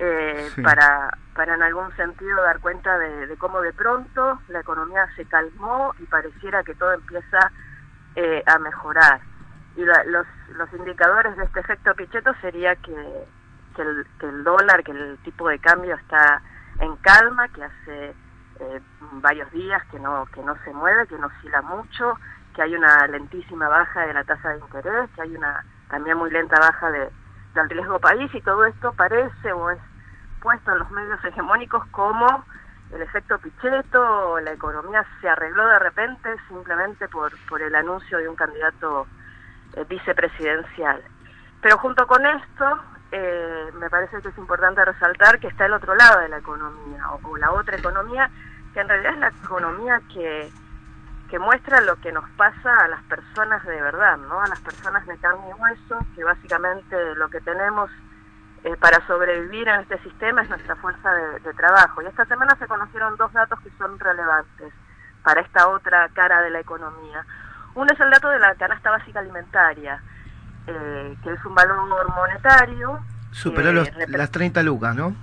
[0.00, 0.62] Eh, Sí.
[0.62, 5.24] para, para en algún sentido dar cuenta de, de cómo de pronto la economía se
[5.26, 7.38] calmó y pareciera que todo empieza
[8.14, 9.20] eh, a mejorar.
[9.76, 13.24] Y la- los, los indicadores de este efecto Pichetto sería que,
[13.74, 16.40] que, el, que el dólar, que el tipo de cambio está
[16.80, 18.14] en calma, que hace
[18.60, 18.80] eh,
[19.12, 22.14] varios días que no que no se mueve, que no oscila mucho,
[22.54, 26.30] que hay una lentísima baja de la tasa de interés, que hay una también muy
[26.30, 27.08] lenta baja de,
[27.54, 29.78] del riesgo país y todo esto parece o es
[30.40, 32.44] puesto en los medios hegemónicos como
[32.92, 38.28] el efecto Pichetto, la economía se arregló de repente simplemente por, por el anuncio de
[38.28, 39.06] un candidato
[39.74, 41.02] eh, vicepresidencial.
[41.60, 42.78] Pero junto con esto,
[43.12, 47.10] eh, me parece que es importante resaltar que está el otro lado de la economía,
[47.10, 48.30] o, o la otra economía,
[48.72, 50.50] que en realidad es la economía que,
[51.28, 54.40] que muestra lo que nos pasa a las personas de verdad, ¿no?
[54.40, 57.90] A las personas de carne y hueso, que básicamente lo que tenemos
[58.64, 62.02] eh, para sobrevivir en este sistema es nuestra fuerza de, de trabajo.
[62.02, 64.72] Y esta semana se conocieron dos datos que son relevantes
[65.22, 67.24] para esta otra cara de la economía.
[67.74, 70.02] Uno es el dato de la canasta básica alimentaria,
[70.66, 72.98] eh, que es un valor monetario.
[73.30, 75.14] Superó los, las 30 lucas, ¿no?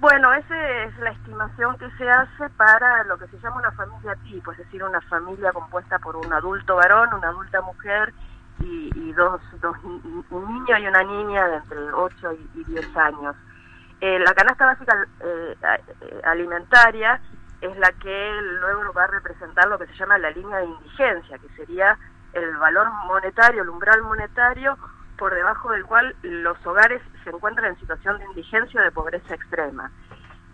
[0.00, 4.14] Bueno, esa es la estimación que se hace para lo que se llama una familia
[4.24, 8.12] tipo, es decir, una familia compuesta por un adulto varón, una adulta mujer
[8.60, 12.96] y, y dos, dos, un niño y una niña de entre 8 y, y 10
[12.96, 13.36] años.
[14.00, 17.20] Eh, la canasta básica eh, eh, alimentaria
[17.60, 18.30] es la que
[18.60, 21.98] luego va a representar lo que se llama la línea de indigencia, que sería
[22.32, 24.78] el valor monetario, el umbral monetario
[25.18, 29.34] por debajo del cual los hogares se encuentran en situación de indigencia o de pobreza
[29.34, 29.90] extrema.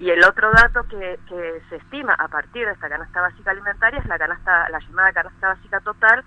[0.01, 4.01] Y el otro dato que, que se estima a partir de esta canasta básica alimentaria
[4.01, 6.25] es la canasta, la llamada canasta básica total,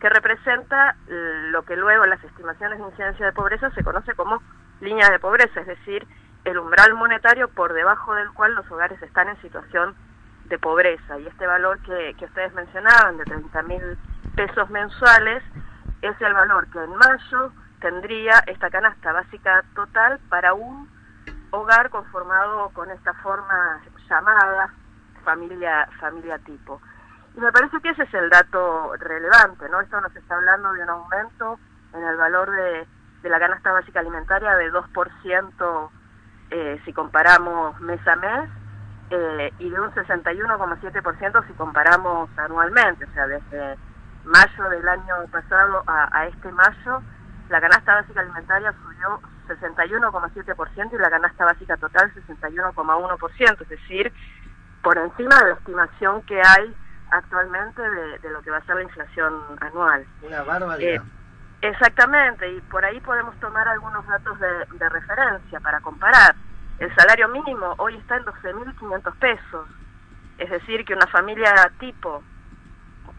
[0.00, 4.42] que representa lo que luego en las estimaciones de incidencia de pobreza se conoce como
[4.80, 6.06] línea de pobreza, es decir,
[6.44, 9.94] el umbral monetario por debajo del cual los hogares están en situación
[10.46, 11.18] de pobreza.
[11.18, 13.98] Y este valor que, que ustedes mencionaban, de 30 mil
[14.34, 15.42] pesos mensuales,
[16.02, 17.52] es el valor que en mayo
[17.84, 20.88] tendría esta canasta básica total para un
[21.50, 24.72] hogar conformado con esta forma llamada
[25.22, 26.80] familia familia tipo.
[27.36, 29.82] Y me parece que ese es el dato relevante, ¿no?
[29.82, 31.58] Esto nos está hablando de un aumento
[31.92, 32.86] en el valor de,
[33.22, 35.90] de la canasta básica alimentaria de 2%
[36.52, 38.48] eh, si comparamos mes a mes
[39.10, 43.76] eh, y de un 61,7% si comparamos anualmente, o sea, desde
[44.24, 47.02] mayo del año pasado a, a este mayo,
[47.48, 54.12] la canasta básica alimentaria subió 61,7% y la canasta básica total 61,1%, es decir,
[54.82, 56.74] por encima de la estimación que hay
[57.10, 60.06] actualmente de, de lo que va a ser la inflación anual.
[60.22, 61.02] Una barbaridad.
[61.02, 61.08] Eh,
[61.62, 66.34] exactamente, y por ahí podemos tomar algunos datos de, de referencia para comparar.
[66.78, 69.68] El salario mínimo hoy está en 12.500 pesos,
[70.38, 72.22] es decir, que una familia tipo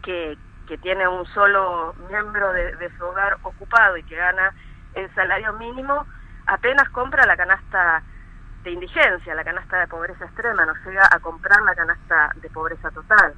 [0.04, 4.54] que, que tiene un solo miembro de, de su hogar ocupado y que gana
[4.94, 6.06] el salario mínimo,
[6.48, 8.04] apenas compra la canasta
[8.64, 12.90] de indigencia, la canasta de pobreza extrema, no llega a comprar la canasta de pobreza
[12.92, 13.34] total.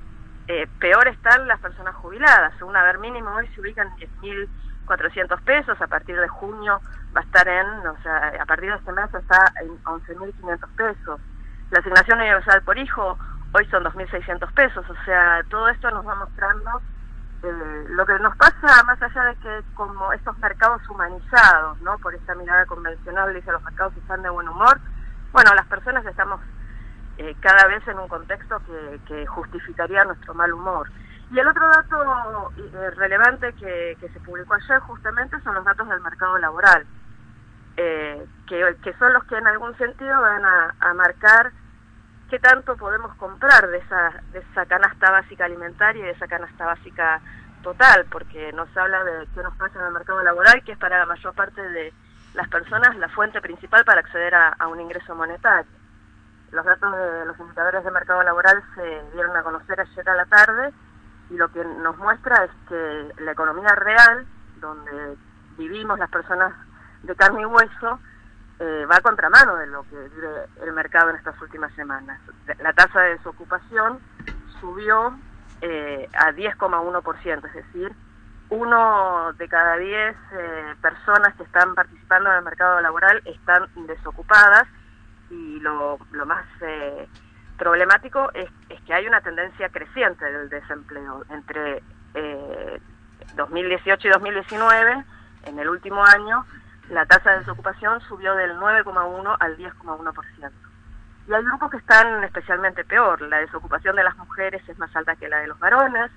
[0.48, 3.90] Eh, peor están las personas jubiladas, un haber mínimo hoy se ubica en
[4.24, 6.80] 10.400 pesos, a partir de junio
[7.16, 11.20] va a estar en, o sea, a partir de este mes está en 11.500 pesos.
[11.72, 13.18] La asignación universal por hijo
[13.52, 16.82] hoy son 2.600 pesos, o sea, todo esto nos va mostrando
[17.44, 21.98] eh, lo que nos pasa más allá de que como estos mercados humanizados, ¿no?
[22.00, 24.80] Por esta mirada convencional, dice los mercados están de buen humor,
[25.32, 26.42] bueno, las personas estamos
[27.18, 30.90] eh, cada vez en un contexto que, que justificaría nuestro mal humor.
[31.32, 36.02] Y el otro dato eh, relevante que, se publicó ayer justamente son los datos del
[36.02, 36.86] mercado laboral,
[37.76, 41.52] eh, que, que son los que en algún sentido van a marcar
[42.30, 46.66] qué tanto podemos comprar de esa, de esa canasta básica alimentaria y de esa canasta
[46.66, 47.22] básica
[47.64, 51.00] total, porque nos habla de qué nos pasa en el mercado laboral, que es para
[51.00, 51.94] la mayor parte de
[52.34, 55.72] las personas la fuente principal para acceder a, a un ingreso monetario.
[56.52, 60.26] Los datos de los indicadores de mercado laboral se dieron a conocer ayer a la
[60.26, 60.72] tarde
[61.30, 64.26] y lo que nos muestra es que la economía real,
[64.62, 65.18] donde
[65.58, 66.54] vivimos las personas
[67.04, 68.00] de carne y hueso,
[68.60, 72.20] eh, va a contramano de lo que vive el mercado en estas últimas semanas.
[72.60, 74.00] La tasa de desocupación
[74.60, 75.18] subió
[75.62, 77.96] eh, a 10,1%, es decir,
[78.50, 84.68] uno de cada diez eh, personas que están participando en el mercado laboral están desocupadas
[85.30, 87.08] y lo, lo más eh,
[87.58, 91.26] problemático es, es, que hay una tendencia creciente del desempleo.
[91.30, 91.84] Entre
[92.14, 92.80] eh,
[93.36, 95.04] 2018 y 2019,
[95.44, 96.46] en el último año,
[96.90, 100.52] la tasa de desocupación subió del 9,1 al 10,1%.
[101.28, 103.22] Y hay grupos que están especialmente peor.
[103.24, 106.10] La desocupación de las mujeres es más alta que la de los varones.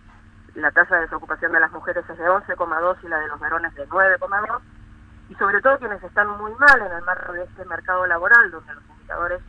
[0.54, 3.74] La tasa de desocupación de las mujeres es de 11,2 y la de los varones
[3.74, 4.60] de 9,2.
[5.30, 8.74] Y sobre todo quienes están muy mal en el marco de este mercado laboral, donde
[8.74, 9.42] los indicadores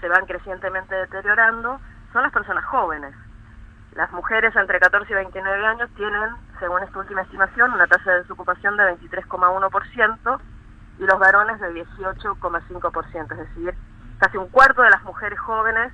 [0.00, 1.80] se van crecientemente deteriorando,
[2.12, 3.14] son las personas jóvenes.
[3.92, 8.18] Las mujeres entre 14 y 29 años tienen, según esta última estimación, una tasa de
[8.18, 10.40] desocupación de 23,1%
[10.98, 13.74] y los varones de 18,5%, es decir,
[14.18, 15.92] casi un cuarto de las mujeres jóvenes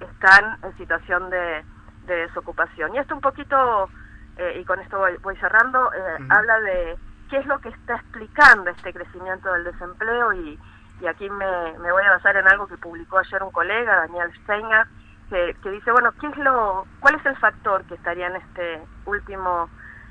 [0.00, 1.64] están en situación de,
[2.06, 2.94] de desocupación.
[2.94, 3.88] Y esto un poquito,
[4.36, 6.36] eh, y con esto voy, voy cerrando, eh, uh -huh.
[6.36, 6.96] habla de
[7.28, 10.58] qué es lo que está explicando este crecimiento del desempleo y,
[11.00, 14.32] y aquí me, me, voy a basar en algo que publicó ayer un colega, Daniel
[14.42, 14.86] Steiner,
[15.28, 18.80] que, que, dice, bueno, ¿qué es lo, ¿cuál es el factor que estaría en este
[19.04, 19.68] último,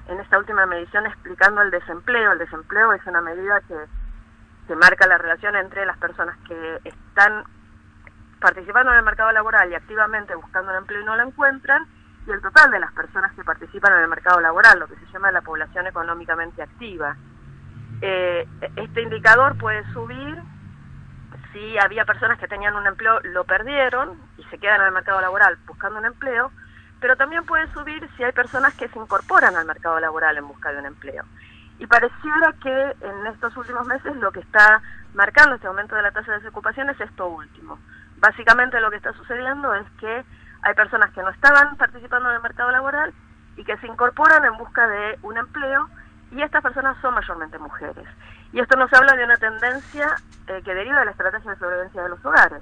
[0.08, 2.34] en esta última medición explicando el desempleo?
[2.34, 3.76] El desempleo es una medida que,
[4.68, 7.44] que marca la relación entre las personas que están
[8.40, 11.88] participando en el mercado laboral y activamente buscando un empleo y no lo encuentran,
[12.28, 15.06] y el total de las personas que participan en el mercado laboral, lo que se
[15.14, 17.16] llama la población económicamente activa.
[18.02, 20.38] Eh, este indicador puede subir
[21.54, 25.22] si había personas que tenían un empleo, lo perdieron y se quedan en el mercado
[25.22, 26.52] laboral buscando un empleo,
[27.00, 30.72] pero también puede subir si hay personas que se incorporan al mercado laboral en busca
[30.72, 31.24] de un empleo.
[31.80, 34.82] Y pareciera que en estos últimos meses lo que está
[35.14, 37.80] marcando este aumento de la tasa de desocupación es esto último.
[38.18, 40.26] Básicamente lo que está sucediendo es que
[40.64, 43.14] hay personas que no estaban participando en el mercado laboral
[43.56, 45.88] y que se incorporan en busca de un empleo
[46.32, 48.08] y estas personas son mayormente mujeres.
[48.54, 50.16] Y esto nos habla de una tendencia
[50.48, 52.62] eh, que deriva de la estrategia de sobrevivencia de los hogares.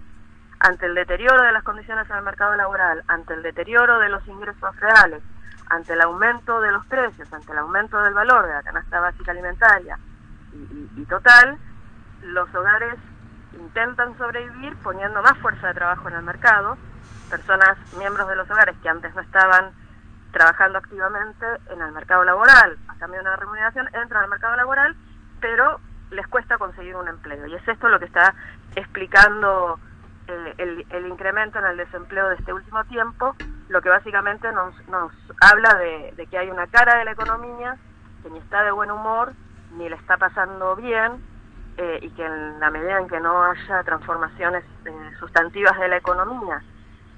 [0.60, 4.26] Ante el deterioro de las condiciones en el mercado laboral, ante el deterioro de los
[4.28, 5.22] ingresos reales,
[5.70, 9.32] ante el aumento de los precios, ante el aumento del valor de la canasta básica
[9.32, 9.98] alimentaria
[10.96, 11.58] y, total,
[12.22, 12.96] los hogares
[13.54, 16.78] intentan sobrevivir poniendo más fuerza de trabajo en el mercado,
[17.30, 19.72] personas, miembros de los hogares que antes no estaban
[20.32, 24.96] trabajando activamente en el mercado laboral, a cambio de una remuneración, entran al mercado laboral,
[25.40, 25.80] pero
[26.12, 27.48] les cuesta conseguir un empleo.
[27.48, 28.34] Y es esto lo que está
[28.76, 29.80] explicando
[30.28, 33.36] eh, el, el, incremento en el desempleo de este último tiempo,
[33.70, 35.12] lo que básicamente nos, nos
[35.42, 37.78] habla de, que hay una cara de la economía
[38.24, 39.34] que ni está de buen humor,
[39.78, 41.14] ni le está pasando bien,
[41.78, 45.98] eh, y que en la medida en que no haya transformaciones eh, sustantivas de la
[45.98, 46.64] economía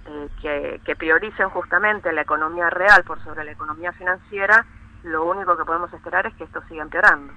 [0.06, 4.66] eh, que, que, prioricen justamente la economía real por sobre la economía financiera,
[5.04, 7.34] lo único que podemos esperar es que esto siga empeorando.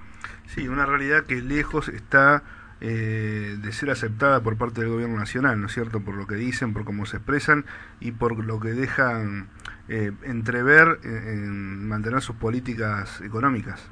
[0.47, 2.41] Sí, una realidad que lejos está
[2.81, 6.01] eh, de ser aceptada por parte del gobierno nacional, ¿no es cierto?
[6.01, 7.65] Por lo que dicen, por cómo se expresan
[7.99, 9.49] y por lo que dejan
[9.87, 13.89] eh, entrever en, en mantener sus políticas económicas.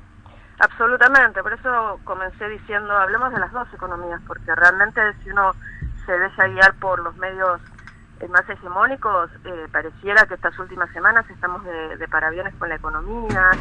[0.60, 5.54] Absolutamente, por eso comencé diciendo, hablemos de las dos economías, porque realmente si uno
[6.06, 7.62] se deja guiar por los medios
[8.20, 12.76] eh, más hegemónicos, eh, pareciera que estas últimas semanas estamos de, de, parabienes con la
[12.76, 13.52] economía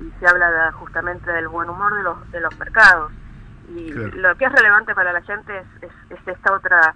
[0.00, 3.12] y se habla de, justamente del buen humor de los, de los mercados.
[3.74, 4.16] Y claro.
[4.16, 6.94] lo que es relevante para la gente es, es, es, esta otra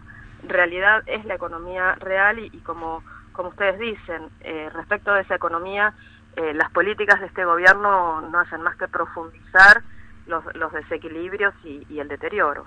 [0.48, 3.02] realidad, es la economía real y, y como,
[3.32, 5.94] como ustedes dicen, eh, respecto de esa economía,
[6.36, 9.82] eh, las políticas de este gobierno no hacen más que profundizar
[10.26, 12.64] los, los desequilibrios y, y, el deterioro.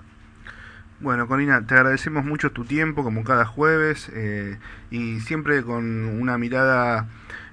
[1.00, 4.58] Bueno, Corina, te agradecemos mucho tu tiempo, como cada jueves, eh,
[4.90, 7.06] y siempre con una mirada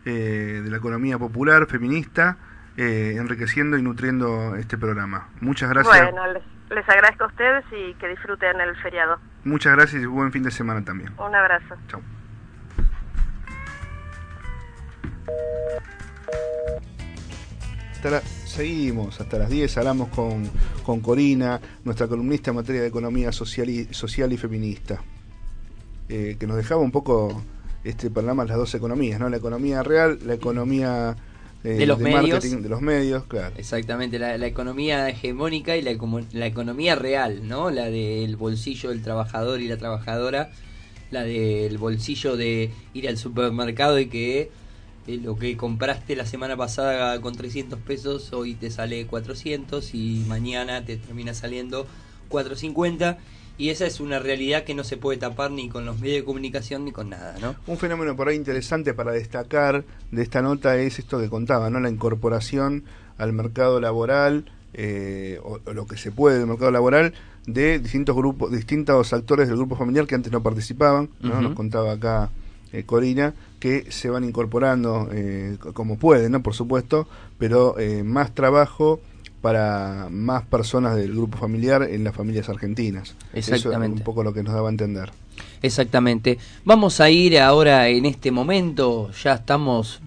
[0.05, 2.37] eh, de la economía popular, feminista,
[2.77, 5.29] eh, enriqueciendo y nutriendo este programa.
[5.41, 6.11] Muchas gracias.
[6.11, 9.19] Bueno, les, les agradezco a ustedes y que disfruten el feriado.
[9.43, 11.11] Muchas gracias y buen fin de semana también.
[11.17, 11.75] Un abrazo.
[11.87, 12.01] Chao.
[17.91, 20.49] Hasta la, seguimos hasta las 10, hablamos con,
[20.83, 25.01] con Corina, nuestra columnista en materia de economía social y, social y feminista,
[26.09, 27.41] eh, que nos dejaba un poco
[27.83, 29.29] este programa las dos economías, ¿no?
[29.29, 31.15] La economía real, la economía
[31.63, 32.43] eh, de los de medios.
[32.43, 33.55] De los medios, claro.
[33.57, 35.95] Exactamente, la, la economía hegemónica y la,
[36.33, 37.69] la, economía real, ¿no?
[37.69, 40.51] La del bolsillo del trabajador y la trabajadora
[41.11, 44.51] La del bolsillo de ir al supermercado y que
[45.07, 50.25] eh, lo que compraste la semana pasada con 300 pesos hoy te sale 400 y
[50.27, 51.87] mañana te termina saliendo
[52.29, 53.17] 450
[53.57, 56.23] y esa es una realidad que no se puede tapar ni con los medios de
[56.23, 57.55] comunicación ni con nada, ¿no?
[57.67, 61.79] Un fenómeno por ahí interesante para destacar de esta nota es esto que contaba, ¿no?
[61.79, 62.83] La incorporación
[63.17, 67.13] al mercado laboral, eh, o, o lo que se puede del mercado laboral,
[67.45, 71.41] de distintos grupos, distintos actores del grupo familiar que antes no participaban, ¿no?
[71.41, 72.29] Nos contaba acá
[72.71, 76.41] eh, Corina, que se van incorporando eh, como pueden, ¿no?
[76.41, 79.01] Por supuesto, pero eh, más trabajo
[79.43, 83.13] para más personas del grupo familiar en las familias argentinas.
[83.33, 83.97] Eso es Exactamente.
[83.97, 85.11] un poco lo que nos daba a entender.
[85.61, 86.37] Exactamente.
[86.63, 89.99] Vamos a ir ahora en este momento, ya estamos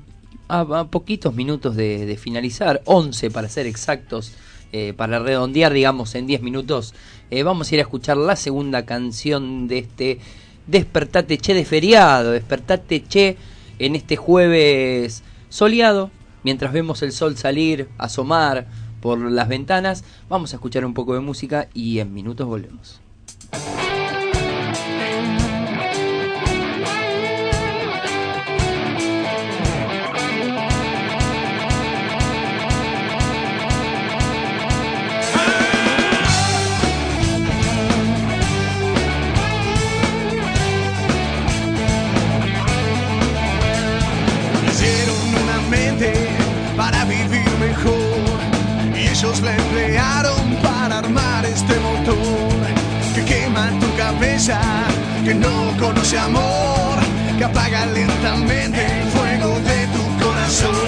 [0.49, 4.33] a, a poquitos minutos de, de finalizar, 11 para ser exactos,
[4.73, 6.95] eh, para redondear, digamos, en 10 minutos.
[7.31, 10.19] Eh, vamos a ir a escuchar la segunda canción de este
[10.67, 13.37] Despertate Che de feriado, Despertate Che
[13.79, 16.11] en este jueves soleado,
[16.43, 20.05] mientras vemos el sol salir, asomar por las ventanas.
[20.29, 23.01] Vamos a escuchar un poco de música y en minutos volvemos.
[55.25, 56.99] Que no conoce amor,
[57.37, 60.87] que apaga lentamente el fuego de tu corazón.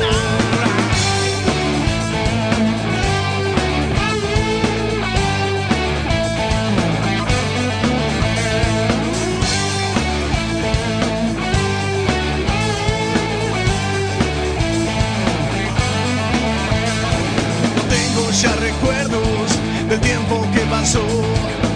[18.41, 19.59] Ya recuerdos
[19.89, 21.68] del tiempo que pasó.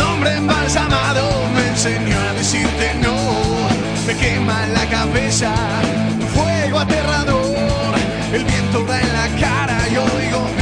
[0.00, 3.16] Un hombre embalsamado me enseñó a decirte no.
[4.06, 5.52] Me quema la cabeza,
[6.18, 7.94] un fuego aterrador.
[8.32, 10.59] El viento da en la cara y oigo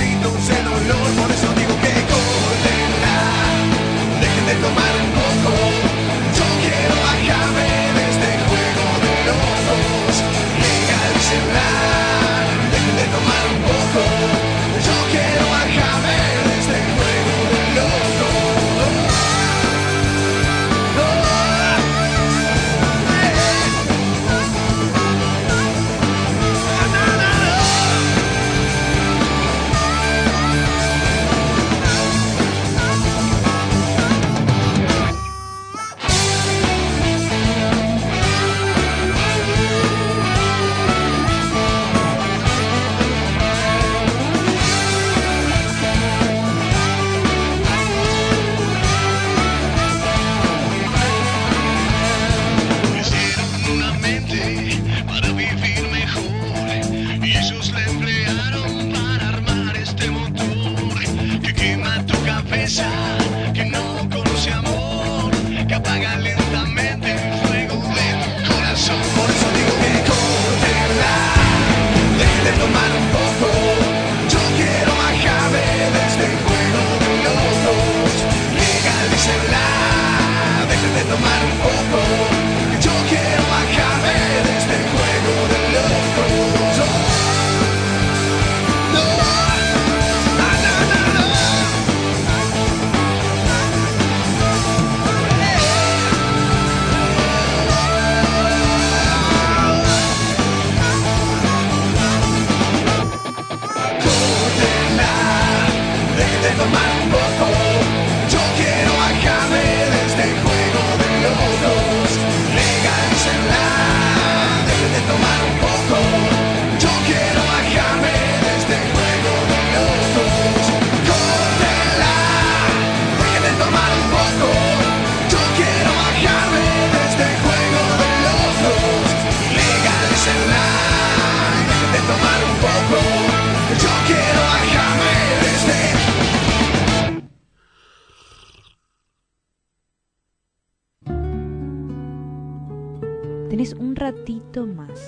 [144.08, 144.98] ratito más.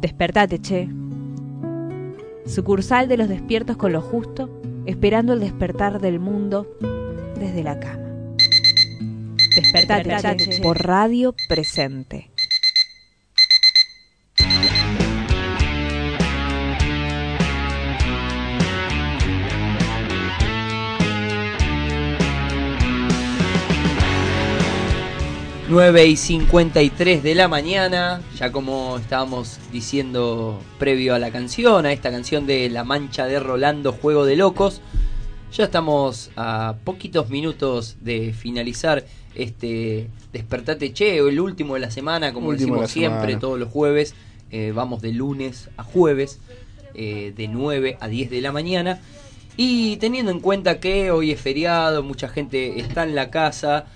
[0.00, 0.88] Despertate, che.
[2.46, 4.50] Sucursal de los despiertos con lo justo,
[4.84, 6.66] esperando el despertar del mundo
[7.38, 8.08] desde la cama.
[9.56, 12.33] Despertate por Radio Presente.
[25.66, 31.92] Nueve y 53 de la mañana, ya como estábamos diciendo previo a la canción, a
[31.92, 34.82] esta canción de La Mancha de Rolando, Juego de Locos,
[35.52, 42.34] ya estamos a poquitos minutos de finalizar este Despertate Che, el último de la semana,
[42.34, 43.38] como Último decimos siempre, semana.
[43.40, 44.14] todos los jueves.
[44.50, 46.40] Eh, vamos de lunes a jueves,
[46.94, 49.00] eh, de 9 a 10 de la mañana.
[49.56, 53.86] Y teniendo en cuenta que hoy es feriado, mucha gente está en la casa.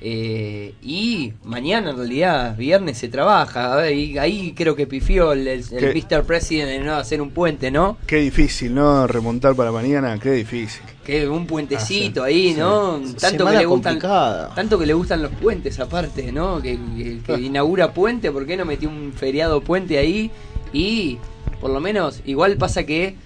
[0.00, 3.72] Eh, y mañana en realidad, viernes se trabaja.
[3.72, 5.64] A ver, y ahí creo que pifió el, el.
[5.70, 6.24] Mr.
[6.24, 7.96] President en no hacer un puente, ¿no?
[8.06, 9.06] Qué difícil, ¿no?
[9.06, 10.82] Remontar para mañana, qué difícil.
[11.04, 12.58] Que un puentecito Ah, ahí, sí.
[12.58, 13.00] ¿no?
[13.04, 13.14] Sí.
[13.14, 14.54] Tanto que le gustan, complicada.
[14.54, 16.60] tanto que le gustan los puentes aparte, ¿no?
[16.62, 20.30] Que, que- que inaugura puente, ¿por qué no metió un feriado puente ahí?
[20.72, 21.18] Y
[21.60, 23.16] por lo menos, igual pasa que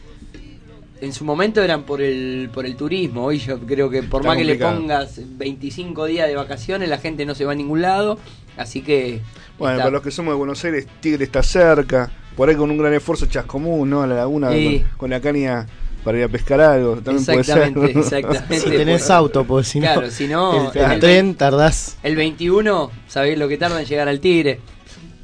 [1.02, 4.28] en su momento eran por el por el turismo, hoy yo creo que por Está
[4.28, 7.82] más que le pongas 25 días de vacaciones, la gente no se va a ningún
[7.82, 8.18] lado,
[8.56, 9.20] así que
[9.58, 12.10] Bueno, está- para los que somos de Buenos Aires, Tigre está cerca.
[12.36, 14.02] Por ahí con un gran esfuerzo Chascomún, ¿no?
[14.02, 14.78] A la laguna Sí.
[14.90, 15.66] con, con la caña
[16.02, 16.96] para ir a pescar algo.
[17.02, 17.58] También puede ser.
[17.58, 18.58] Exactamente, exactamente.
[18.60, 21.98] Si tenés Bueno, auto, porque si no, Claro, si no, el, el el- tren tardás.
[22.02, 24.60] El 21, ¿sabéis lo que tarda en llegar al Tigre?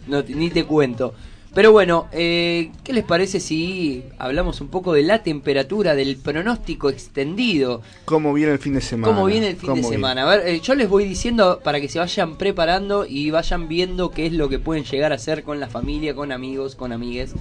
[0.07, 1.14] No, te- ni te cuento.
[1.55, 6.91] Pero bueno, eh, ¿qué les parece si hablamos un poco de la temperatura, del pronóstico
[6.91, 7.83] extendido?
[8.05, 9.13] ¿Cómo viene el fin de semana?
[9.13, 10.23] ¿Cómo viene el fin de semana?
[10.23, 14.11] A ver, eh, yo les voy diciendo para que se vayan preparando y vayan viendo
[14.11, 17.33] qué es lo que pueden llegar a hacer con la familia, con amigos, con amigues.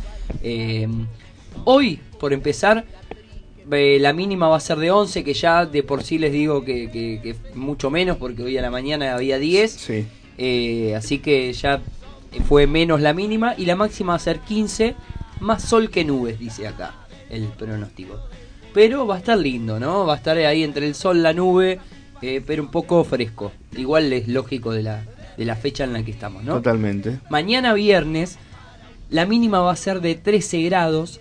[0.41, 0.87] Eh,
[1.65, 2.85] hoy, por empezar,
[3.69, 6.89] la mínima va a ser de 11, que ya de por sí les digo que,
[6.89, 9.71] que- que mucho menos, porque hoy a la mañana había 10.
[9.73, 10.93] Sí.
[10.95, 11.81] Así que ya
[12.47, 14.95] fue menos la mínima y la máxima va a ser 15,
[15.39, 16.93] más sol que nubes, dice acá
[17.29, 18.19] el pronóstico.
[18.73, 20.05] Pero va a estar lindo, ¿no?
[20.05, 21.79] Va a estar ahí entre el sol, la nube,
[22.21, 23.51] eh, pero un poco fresco.
[23.75, 25.03] Igual es lógico de la,
[25.37, 26.55] de la fecha en la que estamos, ¿no?
[26.55, 27.19] Totalmente.
[27.29, 28.37] Mañana viernes,
[29.09, 31.19] la mínima va a ser de 13 grados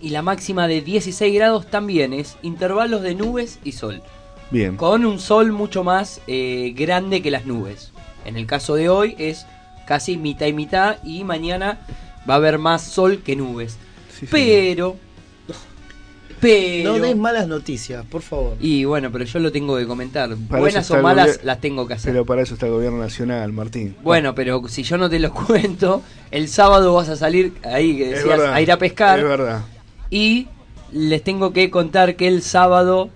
[0.00, 4.02] y la máxima de 16 grados también es intervalos de nubes y sol
[4.50, 4.76] Bien.
[4.76, 7.92] con un sol mucho más eh, grande que las nubes.
[8.24, 9.46] En el caso de hoy es
[9.86, 11.78] casi mitad y mitad y mañana
[12.28, 13.76] va a haber más sol que nubes.
[14.30, 14.96] pero,
[16.40, 16.92] pero...
[16.92, 18.56] No des malas noticias, por favor.
[18.60, 20.30] Y bueno, pero yo lo tengo que comentar.
[20.48, 22.12] Para Buenas o malas las tengo que hacer.
[22.12, 23.96] Pero para eso está el gobierno nacional, Martín.
[24.02, 28.08] Bueno, pero si yo no te lo cuento, el sábado vas a salir ahí que
[28.08, 29.18] decías verdad, a ir a pescar.
[29.18, 29.62] es verdad.
[30.10, 30.48] Y
[30.92, 33.10] les tengo que contar que el sábado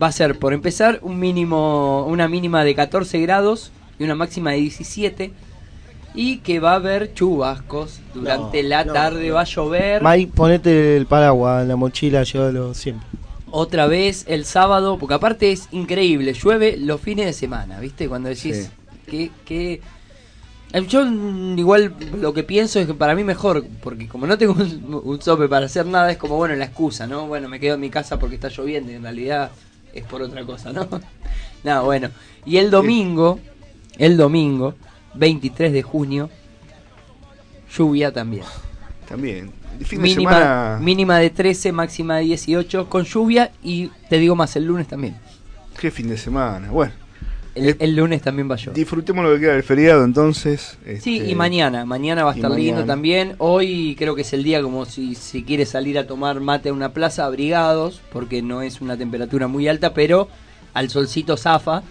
[0.00, 4.52] va a ser, por empezar, un mínimo, una mínima de 14 grados y una máxima
[4.52, 5.32] de 17.
[6.20, 9.34] Y que va a haber chubascos durante No, la no, tarde, no.
[9.34, 10.02] va a llover.
[10.02, 13.06] Mike, ponete el paraguas en la mochila, llévalo siempre.
[13.50, 18.08] Otra vez el sábado, porque aparte es increíble, llueve los fines de semana, ¿viste?
[18.08, 18.70] Cuando decís
[19.06, 19.80] que, que...
[20.72, 21.06] Eh, Yo
[21.56, 25.22] igual lo que pienso es que para mí mejor, porque como no tengo un, un
[25.22, 27.26] sope para hacer nada, es como, bueno, la excusa, ¿no?
[27.28, 29.50] Bueno, me quedo en mi casa porque está lloviendo y en realidad
[29.94, 30.88] es por otra cosa, ¿no?
[31.64, 32.10] Nada, bueno.
[32.44, 33.38] Y el domingo,
[33.98, 34.74] el domingo,
[35.18, 36.30] 23 de junio,
[37.76, 38.44] lluvia también.
[39.08, 39.50] También.
[39.78, 40.78] El fin de Mínima, semana.
[40.80, 45.16] mínima de 13, máxima de 18, con lluvia y te digo más, el lunes también.
[45.80, 46.70] Qué fin de semana.
[46.70, 46.92] Bueno.
[47.54, 48.74] El, el lunes también va a llover.
[48.74, 50.78] Disfrutemos lo que queda del feriado entonces.
[50.84, 53.34] Sí, este, y mañana, mañana va a estar lindo también.
[53.38, 56.72] Hoy creo que es el día como si, si quieres salir a tomar mate a
[56.72, 60.28] una plaza, abrigados, porque no es una temperatura muy alta, pero
[60.74, 61.82] al solcito zafa.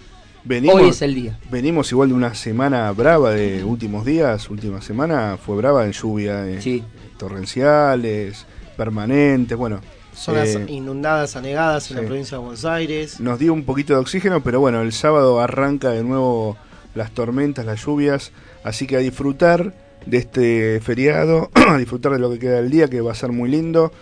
[0.48, 1.38] Venimos, Hoy es el día.
[1.50, 4.48] Venimos igual de una semana brava de últimos días.
[4.48, 6.48] Última semana fue brava en lluvia.
[6.48, 6.82] eh,
[7.18, 9.58] Torrenciales, permanentes.
[9.58, 9.80] Bueno.
[10.14, 12.06] Zonas eh, inundadas, anegadas en la sí.
[12.06, 13.20] provincia de Buenos Aires.
[13.20, 16.56] nos dio un poquito de oxígeno, pero bueno, el sábado arranca de nuevo
[16.94, 18.32] las tormentas, las lluvias,
[18.64, 19.74] así que a disfrutar
[20.06, 23.32] de este feriado, a disfrutar de lo que queda del día, que va a ser
[23.32, 23.92] muy lindo,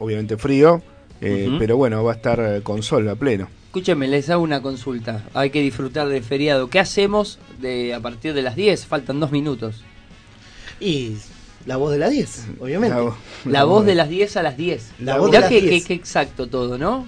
[0.00, 0.82] obviamente frío,
[1.20, 3.48] eh, pero bueno, va a estar con sol a pleno.
[3.76, 5.22] Escúcheme, les hago una consulta.
[5.34, 6.70] Hay que disfrutar del feriado.
[6.70, 8.86] ¿Qué hacemos de a partir de las 10?
[8.86, 9.82] Faltan dos minutos.
[10.80, 11.16] Y
[11.66, 12.96] la voz de la 10, obviamente.
[13.44, 14.92] La, voz de las 10 a las 10.
[15.00, 15.82] La voz Mirá de las que, 10.
[15.82, 17.06] que- que exacto todo, ¿no?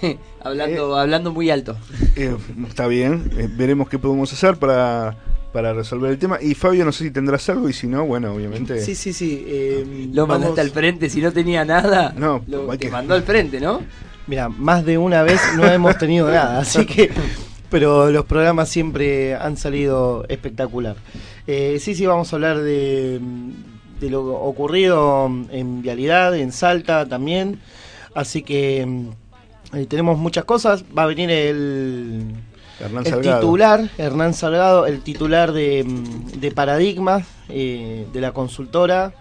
[0.40, 1.76] hablando, hablando muy alto.
[2.16, 2.36] Eh,
[2.68, 5.16] está bien, eh, veremos qué podemos hacer para,
[5.52, 6.38] para resolver el tema.
[6.40, 8.80] Y Fabio, no sé si tendrás algo y si no, bueno, obviamente.
[8.80, 9.44] Sí, sí, sí.
[9.46, 12.14] eh, Lo vamos- mandaste al frente, si no tenía nada.
[12.16, 13.82] No, lo, te que- mandó al frente, ¿no?
[14.26, 17.10] Mira, más de una vez no hemos tenido nada, así que.
[17.70, 20.96] Pero los programas siempre han salido espectacular.
[21.50, 23.20] Eh, sí, sí, vamos a hablar de,
[24.00, 27.58] de lo ocurrido en Vialidad, en Salta también.
[28.14, 28.86] Así que
[29.72, 30.84] eh, tenemos muchas cosas.
[30.96, 32.22] Va a venir el,
[32.80, 33.40] Hernán el Salgado.
[33.40, 35.86] titular, Hernán Salgado, el titular de,
[36.38, 39.14] de Paradigma, eh, de la consultora.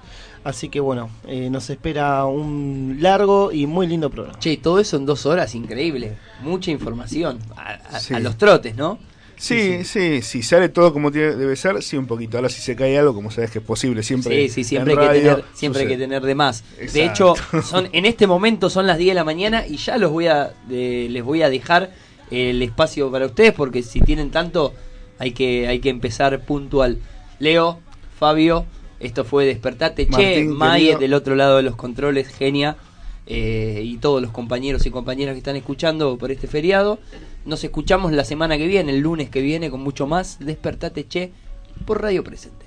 [0.44, 4.38] Así que bueno, eh, nos espera un largo y muy lindo programa.
[4.40, 6.18] Che, todo eso en dos horas, increíble.
[6.42, 7.40] Mucha información.
[7.56, 8.14] A, a- Sí.
[8.14, 8.98] a los trotes, ¿no?
[9.38, 12.38] Sí, sí, si sale todo como tiene- debe ser, sí, un poquito.
[12.38, 14.48] Ahora, si se cae algo, como sabes que es posible, siempre.
[14.48, 16.64] Sí, sí, siempre hay que tener, siempre hay que tener de más.
[16.94, 20.12] De hecho, son, en este momento son las 10 de la mañana y ya los
[20.12, 21.92] voy a, de- les voy a dejar
[22.32, 24.74] el espacio para ustedes porque si tienen tanto
[25.20, 26.98] hay que, hay que empezar puntual.
[27.40, 27.80] Leo,
[28.20, 28.66] Fabio,
[29.00, 30.06] esto fue Despertate.
[30.08, 31.00] che, Martín, May querido.
[31.00, 32.76] del otro lado de los controles, genia.
[33.30, 36.98] Eh, y todos los compañeros y compañeras que están escuchando por este feriado.
[37.46, 40.40] Nos escuchamos la semana que viene, el lunes que viene, con mucho más.
[40.40, 41.32] Despertate Che
[41.86, 42.66] por Radio Presente.